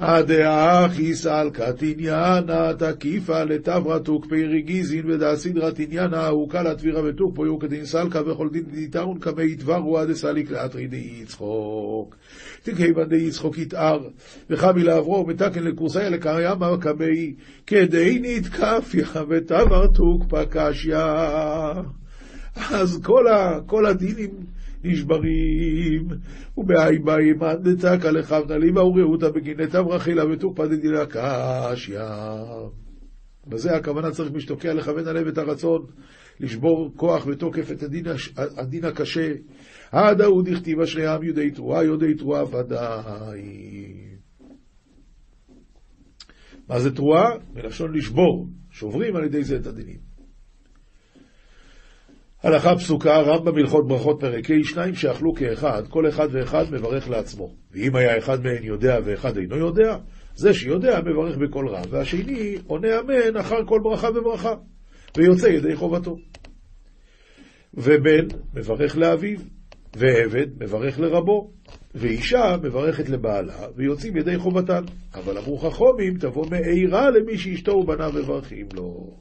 הדאחי 0.00 1.14
סלקא 1.14 1.72
תניאנה 1.72 2.74
תקיפה 2.78 3.44
לתברא 3.44 3.98
תוקפי 3.98 4.44
ריגיזין 4.44 5.10
ודאסינרא 5.10 5.70
תניאנה 5.70 6.26
הוקלה 6.26 6.74
תבירה 6.74 7.04
ותוקפו 7.04 7.46
יוקדין 7.46 7.84
סלקא 7.84 8.18
וכל 8.18 8.48
דין 8.52 8.62
דיתרון 8.62 9.18
קמי 9.18 9.44
יתברו 9.52 9.98
עד 9.98 10.12
סליק 10.12 10.50
לאתרי 10.50 10.86
די 10.86 11.20
יצחוק. 11.22 12.16
תכיוון 12.62 13.08
די 13.08 13.16
יצחוק 13.16 13.58
יתאר 13.58 14.08
וחמי 14.50 14.82
לאברום 14.82 15.30
מתקן 15.30 15.62
לקורסאי 15.62 16.10
לקריימה 16.10 16.76
קמי 16.80 17.34
כדי 17.66 18.18
נתקפיה 18.22 19.08
ותבר 19.28 19.86
תוקפא 19.86 20.44
קשיא. 20.50 20.96
אז 22.70 23.00
כל 23.66 23.86
הדינים 23.86 24.30
נשברים, 24.86 26.08
ובהאי 26.56 26.98
באי 26.98 27.32
מאן 27.32 27.56
דתקא 27.62 28.08
לכבנא 28.08 28.52
ליבא 28.52 28.80
ורעותא 28.80 29.28
בגינתא 29.28 29.82
ברכילה 29.82 30.32
ותוקפא 30.32 30.66
דדילה 30.66 31.06
קשיא. 31.06 32.00
בזה 33.46 33.76
הכוונה 33.76 34.10
צריך 34.10 34.32
משתוקע 34.32 34.74
לכוון 34.74 35.08
הלב 35.08 35.26
את 35.26 35.38
הרצון, 35.38 35.86
לשבור 36.40 36.92
כוח 36.96 37.26
ותוקף 37.26 37.70
את 37.72 37.82
הדין, 37.82 38.04
הדין 38.36 38.84
הקשה. 38.84 39.32
עד 39.92 40.20
ההוא 40.20 40.42
דכתיב 40.42 40.80
אשרי 40.80 41.06
העם 41.06 41.22
יודעי 41.22 41.50
תרועה, 41.50 41.84
יודעי 41.84 42.14
תרועה 42.14 42.44
ודאי. 42.44 43.94
מה 46.68 46.80
זה 46.80 46.94
תרועה? 46.94 47.30
מלשון 47.54 47.94
לשבור, 47.94 48.48
שוברים 48.70 49.16
על 49.16 49.24
ידי 49.24 49.44
זה 49.44 49.56
את 49.56 49.66
הדינים. 49.66 50.05
הלכה 52.42 52.76
פסוקה, 52.76 53.20
רמב"ם 53.20 53.56
הלכות 53.56 53.88
ברכות 53.88 54.20
פרק 54.20 54.50
ה', 54.50 54.64
שניים 54.64 54.94
שאכלו 54.94 55.34
כאחד, 55.34 55.82
כל 55.88 56.08
אחד 56.08 56.28
ואחד 56.32 56.64
מברך 56.70 57.08
לעצמו. 57.08 57.54
ואם 57.72 57.96
היה 57.96 58.18
אחד 58.18 58.44
מהן 58.44 58.62
יודע 58.62 58.98
ואחד 59.04 59.36
אינו 59.36 59.56
יודע, 59.56 59.96
זה 60.34 60.54
שיודע 60.54 61.00
מברך 61.00 61.36
בקול 61.36 61.68
רם, 61.68 61.84
והשני 61.90 62.56
עונה 62.66 63.00
אמן 63.00 63.36
אחר 63.36 63.64
כל 63.66 63.80
ברכה 63.82 64.08
וברכה, 64.14 64.54
ויוצא 65.16 65.46
ידי 65.46 65.76
חובתו. 65.76 66.16
ובן 67.74 68.26
מברך 68.54 68.96
לאביו, 68.96 69.38
ועבד 69.96 70.46
מברך 70.60 71.00
לרבו, 71.00 71.50
ואישה 71.94 72.56
מברכת 72.62 73.08
לבעלה, 73.08 73.66
ויוצאים 73.76 74.16
ידי 74.16 74.38
חובתן. 74.38 74.82
אבל 75.14 75.38
אמרו 75.38 75.58
חכומים, 75.58 76.18
תבוא 76.18 76.46
מעירה 76.50 77.10
למי 77.10 77.38
שאשתו 77.38 77.72
ובניו 77.72 78.12
מברכים 78.14 78.66
לו. 78.74 79.16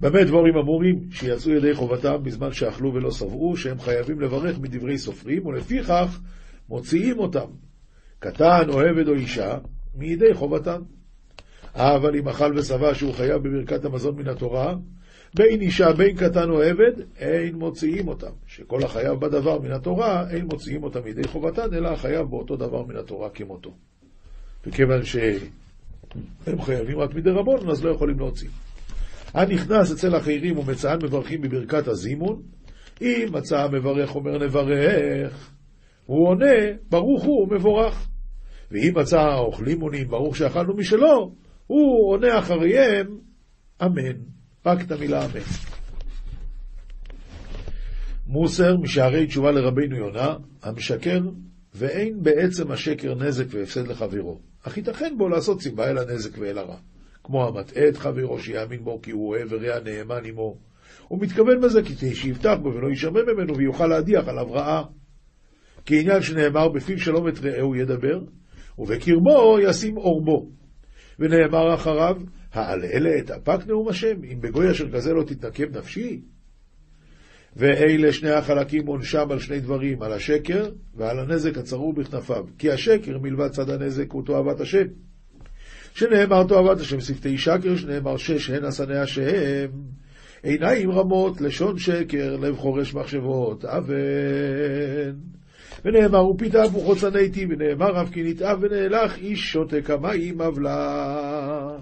במה 0.00 0.24
דבורים 0.24 0.56
אמורים 0.56 1.00
שיצאו 1.10 1.52
ידי 1.52 1.74
חובתם 1.74 2.22
בזמן 2.22 2.52
שאכלו 2.52 2.94
ולא 2.94 3.10
שבעו, 3.10 3.56
שהם 3.56 3.80
חייבים 3.80 4.20
לברך 4.20 4.58
מדברי 4.58 4.98
סופרים, 4.98 5.46
ולפיכך 5.46 6.20
מוציאים 6.68 7.18
אותם, 7.18 7.46
קטן 8.18 8.68
או 8.68 8.80
עבד 8.80 9.08
או 9.08 9.14
אישה, 9.14 9.58
מידי 9.94 10.34
חובתם. 10.34 10.82
אבל 11.74 12.16
אם 12.16 12.28
אכל 12.28 12.52
ושבע 12.56 12.94
שהוא 12.94 13.14
חייב 13.14 13.42
בברכת 13.42 13.84
המזון 13.84 14.16
מן 14.16 14.28
התורה, 14.28 14.74
בין 15.34 15.60
אישה, 15.60 15.92
בין 15.92 16.16
קטן 16.16 16.50
או 16.50 16.62
עבד, 16.62 16.92
אין 17.18 17.54
מוציאים 17.54 18.08
אותם. 18.08 18.30
שכל 18.46 18.82
החייב 18.82 19.20
בדבר 19.20 19.58
מן 19.58 19.72
התורה, 19.72 20.30
אין 20.30 20.44
מוציאים 20.44 20.82
אותם 20.82 21.00
מידי 21.04 21.28
חובתן, 21.28 21.74
אלא 21.74 21.88
החייב 21.88 22.22
באותו 22.22 22.56
דבר 22.56 22.84
מן 22.84 22.96
התורה 22.96 23.30
כמותו. 23.30 23.74
וכיוון 24.66 25.04
שהם 25.04 26.60
חייבים 26.60 26.98
רק 26.98 27.14
מדי 27.14 27.30
רבון, 27.30 27.70
אז 27.70 27.84
לא 27.84 27.90
יכולים 27.90 28.18
להוציא. 28.18 28.48
הנכנס 29.34 29.92
אצל 29.92 30.16
אחרים 30.16 30.58
ומצאן 30.58 30.98
מברכים 31.02 31.40
בברכת 31.40 31.88
הזימון, 31.88 32.42
אם 33.00 33.26
מצא 33.32 33.58
המברך 33.58 34.14
אומר 34.14 34.38
נברך, 34.38 35.50
הוא 36.06 36.28
עונה 36.28 36.56
ברוך 36.88 37.24
הוא 37.24 37.48
מבורך. 37.50 38.08
ואם 38.70 38.92
מצא 38.96 39.18
האוכלים 39.20 39.78
מונים 39.78 40.08
ברוך 40.08 40.36
שאכלנו 40.36 40.76
משלו, 40.76 41.34
הוא 41.66 42.10
עונה 42.12 42.38
אחריהם 42.38 43.06
אמן. 43.82 44.16
רק 44.66 44.80
את 44.82 44.92
המילה 44.92 45.24
אמן. 45.24 45.40
מוסר 48.26 48.76
משערי 48.76 49.26
תשובה 49.26 49.50
לרבינו 49.50 49.96
יונה, 49.96 50.34
המשקר, 50.62 51.20
ואין 51.74 52.22
בעצם 52.22 52.70
השקר 52.70 53.14
נזק 53.14 53.44
והפסד 53.48 53.88
לחברו, 53.88 54.40
אך 54.62 54.76
ייתכן 54.76 55.14
בו 55.18 55.28
לעשות 55.28 55.62
סיבה 55.62 55.90
אל 55.90 55.98
הנזק 55.98 56.38
ואל 56.38 56.58
הרע. 56.58 56.76
כמו 57.30 57.48
המטעה 57.48 57.88
את 57.88 57.96
חברו 57.96 58.38
שיאמין 58.38 58.84
בו 58.84 59.02
כי 59.02 59.10
הוא 59.10 59.28
אוהב 59.28 59.48
ורע 59.50 59.80
נאמן 59.80 60.24
עמו. 60.24 60.56
הוא 61.08 61.20
מתכוון 61.20 61.60
בזה 61.60 61.82
כדי 61.82 62.14
שיבטח 62.14 62.54
בו 62.62 62.74
ולא 62.74 62.88
יישמע 62.88 63.20
ממנו 63.22 63.56
ויוכל 63.56 63.86
להדיח 63.86 64.28
עליו 64.28 64.52
רעה. 64.52 64.84
כי 65.86 66.00
עניין 66.00 66.22
שנאמר 66.22 66.68
בפיו 66.68 66.98
שלום 66.98 67.28
את 67.28 67.38
רעהו 67.38 67.76
ידבר, 67.76 68.20
ובקרבו 68.78 69.58
ישים 69.62 69.96
אורבו. 69.96 70.50
ונאמר 71.18 71.74
אחריו, 71.74 72.16
העלה 72.52 73.18
את 73.18 73.30
אפק 73.30 73.66
נאום 73.66 73.88
השם, 73.88 74.24
אם 74.32 74.40
בגוי 74.40 74.70
אשר 74.70 74.90
כזה 74.90 75.12
לא 75.12 75.22
תתנקם 75.22 75.78
נפשי? 75.78 76.20
ואלה 77.56 78.12
שני 78.12 78.30
החלקים 78.30 78.86
עונשם 78.86 79.30
על 79.30 79.38
שני 79.38 79.60
דברים, 79.60 80.02
על 80.02 80.12
השקר 80.12 80.70
ועל 80.94 81.18
הנזק 81.18 81.58
הצרור 81.58 81.92
בכנפיו. 81.94 82.44
כי 82.58 82.70
השקר 82.70 83.18
מלבד 83.18 83.48
צד 83.48 83.70
הנזק 83.70 84.12
הוא 84.12 84.24
תועבת 84.24 84.60
השם. 84.60 84.86
שנאמר 85.94 86.44
תועבת 86.44 86.80
השם 86.80 87.00
שפתי 87.00 87.38
שקר, 87.38 87.76
שנאמר 87.76 88.16
שש 88.16 88.50
הן 88.50 88.64
השנא 88.64 88.92
השם. 88.92 89.70
עיניים 90.42 90.90
רמות, 90.90 91.40
לשון 91.40 91.78
שקר, 91.78 92.36
לב 92.36 92.56
חורש 92.56 92.94
מחשבות, 92.94 93.64
אבן. 93.64 95.16
ונאמר 95.84 96.26
ופיתה 96.26 96.62
וחוצה 96.72 97.10
נהייתי, 97.10 97.46
ונאמר 97.50 98.02
אף 98.02 98.10
כי 98.10 98.22
נתאב 98.22 98.58
ונאלח, 98.62 99.18
איש 99.18 99.52
שותה 99.52 99.82
כמים 99.82 100.40
אבלה. 100.40 101.78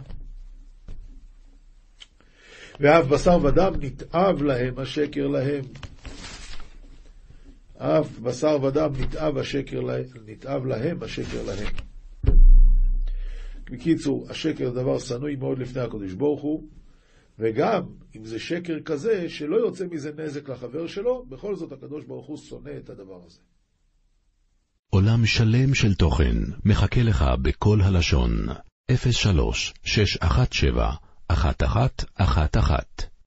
ואף 2.81 3.05
בשר 3.05 3.39
ודם 3.45 3.73
נתאב 3.81 4.43
להם 4.43 4.79
השקר 4.79 5.27
להם. 5.27 5.65
אף 7.79 8.19
בשר 8.19 8.59
ודם 8.63 8.93
נתאב, 9.01 9.39
השקר, 9.39 9.81
נתאב 10.27 10.67
להם 10.67 11.03
השקר 11.03 11.43
להם. 11.47 11.88
בקיצור, 13.71 14.27
השקר 14.31 14.71
זה 14.71 14.83
דבר 14.83 14.99
שנוי 14.99 15.37
מאוד 15.37 15.59
לפני 15.59 15.83
הקדוש 15.83 16.13
ברוך 16.13 16.43
הוא, 16.43 16.69
וגם 17.39 17.83
אם 18.17 18.25
זה 18.25 18.39
שקר 18.39 18.81
כזה 18.85 19.29
שלא 19.29 19.57
יוצא 19.57 19.85
מזה 19.91 20.13
נזק 20.17 20.49
לחבר 20.49 20.87
שלו, 20.87 21.25
בכל 21.29 21.57
זאת 21.57 21.73
הקדוש 21.73 22.05
ברוך 22.05 22.27
הוא 22.27 22.37
שונא 22.37 22.71
את 22.85 22.91
הדבר 22.91 23.21
הזה. 23.27 23.41
עולם 24.91 25.27
שלם 25.27 25.75
של 25.75 25.95
תוכן 25.95 26.37
מחכה 26.65 27.03
לך 27.03 27.25
בכל 27.43 27.81
הלשון, 27.81 28.31
03 29.11 29.75
617 29.85 30.95
1111 31.31 33.18